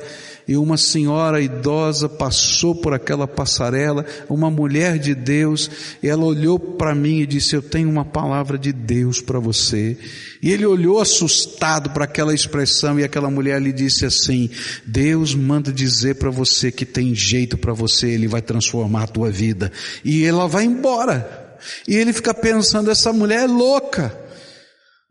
e 0.49 0.57
uma 0.57 0.79
senhora 0.79 1.43
idosa 1.43 2.09
passou 2.09 2.75
por 2.75 2.95
aquela 2.95 3.29
passarela, 3.29 4.07
uma 4.31 4.51
mulher 4.51 4.99
de 4.99 5.15
Deus, 5.15 5.71
e 6.03 6.09
ela 6.09 6.25
olhou 6.25 6.59
para 6.59 6.95
mim 6.95 7.21
e 7.21 7.27
disse: 7.27 7.55
Eu 7.55 7.61
tenho 7.61 7.91
uma 7.91 8.05
palavra 8.05 8.57
de 8.57 8.73
Deus 8.73 9.21
para 9.21 9.39
você. 9.39 9.95
E 10.43 10.51
ele 10.51 10.65
olhou 10.65 10.99
assustado 10.99 11.91
para 11.91 12.07
aquela 12.07 12.33
expressão 12.33 12.99
e 12.99 13.05
aquela 13.05 13.31
mulher 13.31 13.61
lhe 13.61 13.75
disse 13.75 14.07
assim: 14.07 14.49
Deus 14.87 15.35
manda 15.35 15.71
dizer 15.71 16.15
para 16.15 16.31
você 16.31 16.73
que 16.73 16.87
tem 16.87 17.15
jeito 17.15 17.59
para 17.59 17.75
você, 17.75 18.09
ele 18.09 18.27
vai 18.27 18.41
transformar 18.41 19.03
a 19.03 19.09
tua 19.09 19.31
vida. 19.31 19.71
E 20.03 20.25
ela 20.25 20.49
vai 20.49 20.65
embora. 20.65 21.59
E 21.87 21.95
ele 21.95 22.15
fica 22.15 22.33
pensando: 22.33 22.91
essa 22.91 23.13
mulher 23.13 23.41
é 23.41 23.47
louca. 23.47 24.30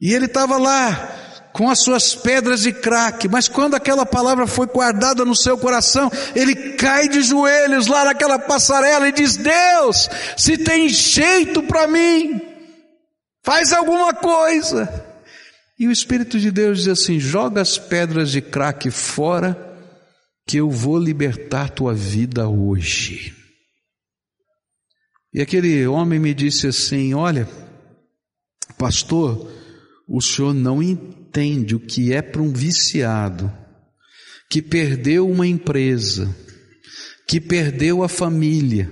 E 0.02 0.14
ele 0.14 0.26
estava 0.26 0.58
lá, 0.58 1.20
com 1.52 1.70
as 1.70 1.80
suas 1.80 2.16
pedras 2.16 2.62
de 2.62 2.72
craque, 2.72 3.28
mas 3.28 3.48
quando 3.48 3.76
aquela 3.76 4.06
palavra 4.06 4.48
foi 4.48 4.68
guardada 4.68 5.26
no 5.26 5.36
seu 5.36 5.58
coração, 5.58 6.10
ele 6.36 6.74
cai 6.74 7.10
de 7.10 7.22
joelhos 7.22 7.88
lá 7.88 8.06
naquela 8.06 8.40
passarela 8.40 9.10
e 9.10 9.12
diz: 9.12 9.36
Deus, 9.36 10.10
se 10.38 10.58
tem 10.58 10.88
jeito 10.88 11.62
para 11.64 11.88
mim, 11.88 12.40
faz 13.44 13.74
alguma 13.74 14.14
coisa. 14.14 15.06
E 15.78 15.88
o 15.88 15.92
Espírito 15.92 16.40
de 16.40 16.52
Deus 16.52 16.80
diz 16.80 16.88
assim: 16.88 17.20
joga 17.20 17.62
as 17.62 17.78
pedras 17.78 18.32
de 18.32 18.42
craque 18.42 18.92
fora, 18.92 19.58
que 20.48 20.58
eu 20.58 20.70
vou 20.70 20.98
libertar 20.98 21.70
tua 21.70 21.94
vida 21.94 22.48
hoje. 22.48 23.36
E 25.34 25.42
aquele 25.42 25.86
homem 25.88 26.20
me 26.20 26.34
disse 26.34 26.68
assim: 26.68 27.14
Olha, 27.14 27.48
pastor, 28.78 29.59
o 30.10 30.20
senhor 30.20 30.56
não 30.56 30.82
entende 30.82 31.76
o 31.76 31.80
que 31.80 32.12
é 32.12 32.22
para 32.22 32.42
um 32.42 32.52
viciado, 32.52 33.52
que 34.50 34.60
perdeu 34.60 35.30
uma 35.30 35.46
empresa, 35.46 36.36
que 37.28 37.40
perdeu 37.40 38.02
a 38.02 38.10
família, 38.10 38.92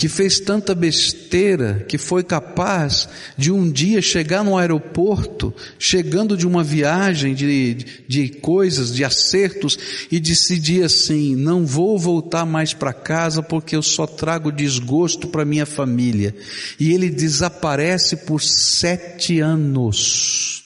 que 0.00 0.08
fez 0.08 0.40
tanta 0.40 0.74
besteira 0.74 1.84
que 1.86 1.98
foi 1.98 2.24
capaz 2.24 3.06
de 3.36 3.52
um 3.52 3.70
dia 3.70 4.00
chegar 4.00 4.42
no 4.42 4.56
aeroporto, 4.56 5.54
chegando 5.78 6.38
de 6.38 6.46
uma 6.46 6.64
viagem 6.64 7.34
de, 7.34 7.74
de 8.08 8.30
coisas, 8.30 8.94
de 8.94 9.04
acertos, 9.04 9.78
e 10.10 10.18
decidir 10.18 10.84
assim: 10.84 11.36
não 11.36 11.66
vou 11.66 11.98
voltar 11.98 12.46
mais 12.46 12.72
para 12.72 12.94
casa 12.94 13.42
porque 13.42 13.76
eu 13.76 13.82
só 13.82 14.06
trago 14.06 14.50
desgosto 14.50 15.28
para 15.28 15.44
minha 15.44 15.66
família. 15.66 16.34
E 16.80 16.94
ele 16.94 17.10
desaparece 17.10 18.16
por 18.16 18.40
sete 18.40 19.38
anos 19.38 20.64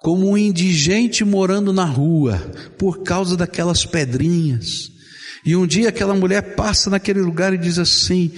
como 0.00 0.30
um 0.30 0.38
indigente 0.38 1.26
morando 1.26 1.74
na 1.74 1.84
rua, 1.84 2.38
por 2.78 3.02
causa 3.02 3.36
daquelas 3.36 3.84
pedrinhas. 3.84 4.90
E 5.44 5.56
um 5.56 5.66
dia 5.66 5.88
aquela 5.88 6.14
mulher 6.14 6.54
passa 6.54 6.88
naquele 6.88 7.20
lugar 7.20 7.52
e 7.52 7.58
diz 7.58 7.78
assim: 7.78 8.32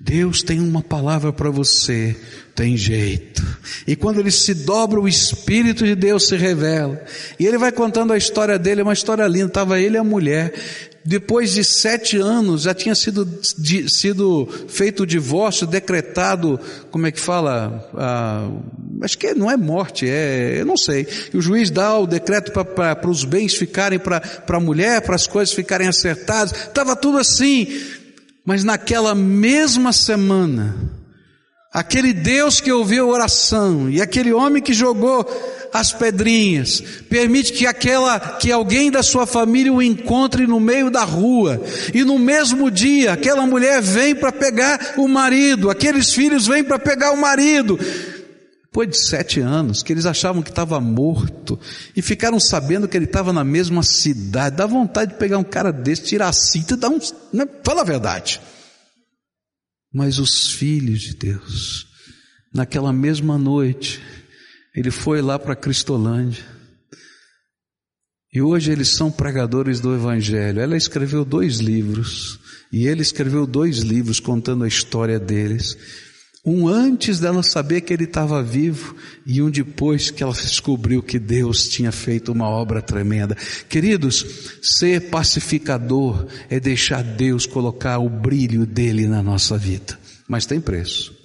Deus 0.00 0.42
tem 0.42 0.60
uma 0.60 0.82
palavra 0.82 1.32
para 1.32 1.50
você, 1.50 2.16
tem 2.54 2.76
jeito. 2.76 3.44
E 3.86 3.96
quando 3.96 4.20
ele 4.20 4.30
se 4.30 4.54
dobra, 4.54 5.00
o 5.00 5.08
Espírito 5.08 5.84
de 5.84 5.94
Deus 5.94 6.28
se 6.28 6.36
revela. 6.36 7.02
E 7.38 7.46
ele 7.46 7.58
vai 7.58 7.72
contando 7.72 8.12
a 8.12 8.16
história 8.16 8.58
dele, 8.58 8.80
é 8.80 8.84
uma 8.84 8.92
história 8.92 9.26
linda. 9.26 9.46
Estava 9.46 9.80
ele 9.80 9.96
e 9.96 9.98
a 9.98 10.04
mulher 10.04 10.54
depois 11.08 11.54
de 11.54 11.64
sete 11.64 12.18
anos 12.18 12.62
já 12.62 12.74
tinha 12.74 12.94
sido, 12.94 13.24
de, 13.56 13.88
sido 13.88 14.46
feito 14.68 15.04
o 15.04 15.06
divórcio, 15.06 15.66
decretado, 15.66 16.60
como 16.90 17.06
é 17.06 17.10
que 17.10 17.18
fala? 17.18 17.88
Ah, 17.94 18.50
acho 19.00 19.16
que 19.16 19.32
não 19.32 19.50
é 19.50 19.56
morte, 19.56 20.06
é, 20.06 20.60
eu 20.60 20.66
não 20.66 20.76
sei. 20.76 21.08
E 21.32 21.36
o 21.38 21.40
juiz 21.40 21.70
dá 21.70 21.98
o 21.98 22.06
decreto 22.06 22.52
para 22.52 23.08
os 23.08 23.24
bens 23.24 23.54
ficarem 23.54 23.98
para 23.98 24.20
a 24.46 24.60
mulher, 24.60 25.00
para 25.00 25.14
as 25.14 25.26
coisas 25.26 25.54
ficarem 25.54 25.88
acertadas, 25.88 26.52
estava 26.52 26.94
tudo 26.94 27.16
assim. 27.16 27.66
Mas 28.48 28.64
naquela 28.64 29.14
mesma 29.14 29.92
semana, 29.92 30.74
aquele 31.70 32.14
Deus 32.14 32.62
que 32.62 32.72
ouviu 32.72 33.04
a 33.04 33.12
oração 33.12 33.90
e 33.90 34.00
aquele 34.00 34.32
homem 34.32 34.62
que 34.62 34.72
jogou 34.72 35.22
as 35.70 35.92
pedrinhas, 35.92 36.82
permite 37.10 37.52
que 37.52 37.66
aquela, 37.66 38.18
que 38.18 38.50
alguém 38.50 38.90
da 38.90 39.02
sua 39.02 39.26
família 39.26 39.70
o 39.70 39.82
encontre 39.82 40.46
no 40.46 40.58
meio 40.58 40.90
da 40.90 41.04
rua, 41.04 41.60
e 41.92 42.02
no 42.04 42.18
mesmo 42.18 42.70
dia 42.70 43.12
aquela 43.12 43.46
mulher 43.46 43.82
vem 43.82 44.14
para 44.14 44.32
pegar 44.32 44.94
o 44.96 45.06
marido, 45.06 45.68
aqueles 45.68 46.14
filhos 46.14 46.46
vêm 46.46 46.64
para 46.64 46.78
pegar 46.78 47.12
o 47.12 47.20
marido, 47.20 47.78
depois 48.70 48.88
de 48.88 48.98
sete 48.98 49.40
anos, 49.40 49.82
que 49.82 49.92
eles 49.92 50.04
achavam 50.04 50.42
que 50.42 50.50
estava 50.50 50.78
morto, 50.78 51.58
e 51.96 52.02
ficaram 52.02 52.38
sabendo 52.38 52.86
que 52.86 52.96
ele 52.96 53.06
estava 53.06 53.32
na 53.32 53.42
mesma 53.42 53.82
cidade, 53.82 54.56
dá 54.56 54.66
vontade 54.66 55.12
de 55.12 55.18
pegar 55.18 55.38
um 55.38 55.44
cara 55.44 55.72
desse, 55.72 56.04
tirar 56.04 56.28
a 56.28 56.32
cinta 56.32 56.74
e 56.74 56.76
dar 56.76 56.90
um, 56.90 56.98
né? 57.32 57.46
fala 57.64 57.80
a 57.80 57.84
verdade. 57.84 58.40
Mas 59.92 60.18
os 60.18 60.52
filhos 60.52 61.00
de 61.00 61.14
Deus, 61.14 61.86
naquela 62.54 62.92
mesma 62.92 63.38
noite, 63.38 64.02
ele 64.74 64.90
foi 64.90 65.22
lá 65.22 65.38
para 65.38 65.56
Cristolândia. 65.56 66.44
E 68.32 68.42
hoje 68.42 68.70
eles 68.70 68.90
são 68.90 69.10
pregadores 69.10 69.80
do 69.80 69.94
Evangelho. 69.94 70.60
Ela 70.60 70.76
escreveu 70.76 71.24
dois 71.24 71.56
livros. 71.56 72.38
E 72.70 72.86
ele 72.86 73.00
escreveu 73.00 73.46
dois 73.46 73.78
livros 73.78 74.20
contando 74.20 74.64
a 74.64 74.68
história 74.68 75.18
deles. 75.18 75.76
Um 76.44 76.68
antes 76.68 77.18
dela 77.18 77.42
saber 77.42 77.80
que 77.80 77.92
ele 77.92 78.04
estava 78.04 78.42
vivo 78.42 78.94
e 79.26 79.42
um 79.42 79.50
depois 79.50 80.10
que 80.10 80.22
ela 80.22 80.32
descobriu 80.32 81.02
que 81.02 81.18
Deus 81.18 81.68
tinha 81.68 81.90
feito 81.90 82.32
uma 82.32 82.48
obra 82.48 82.80
tremenda. 82.80 83.36
Queridos, 83.68 84.24
ser 84.62 85.10
pacificador 85.10 86.26
é 86.48 86.60
deixar 86.60 87.02
Deus 87.02 87.44
colocar 87.44 87.98
o 87.98 88.08
brilho 88.08 88.64
dele 88.64 89.06
na 89.06 89.22
nossa 89.22 89.58
vida. 89.58 89.98
Mas 90.28 90.46
tem 90.46 90.60
preço. 90.60 91.17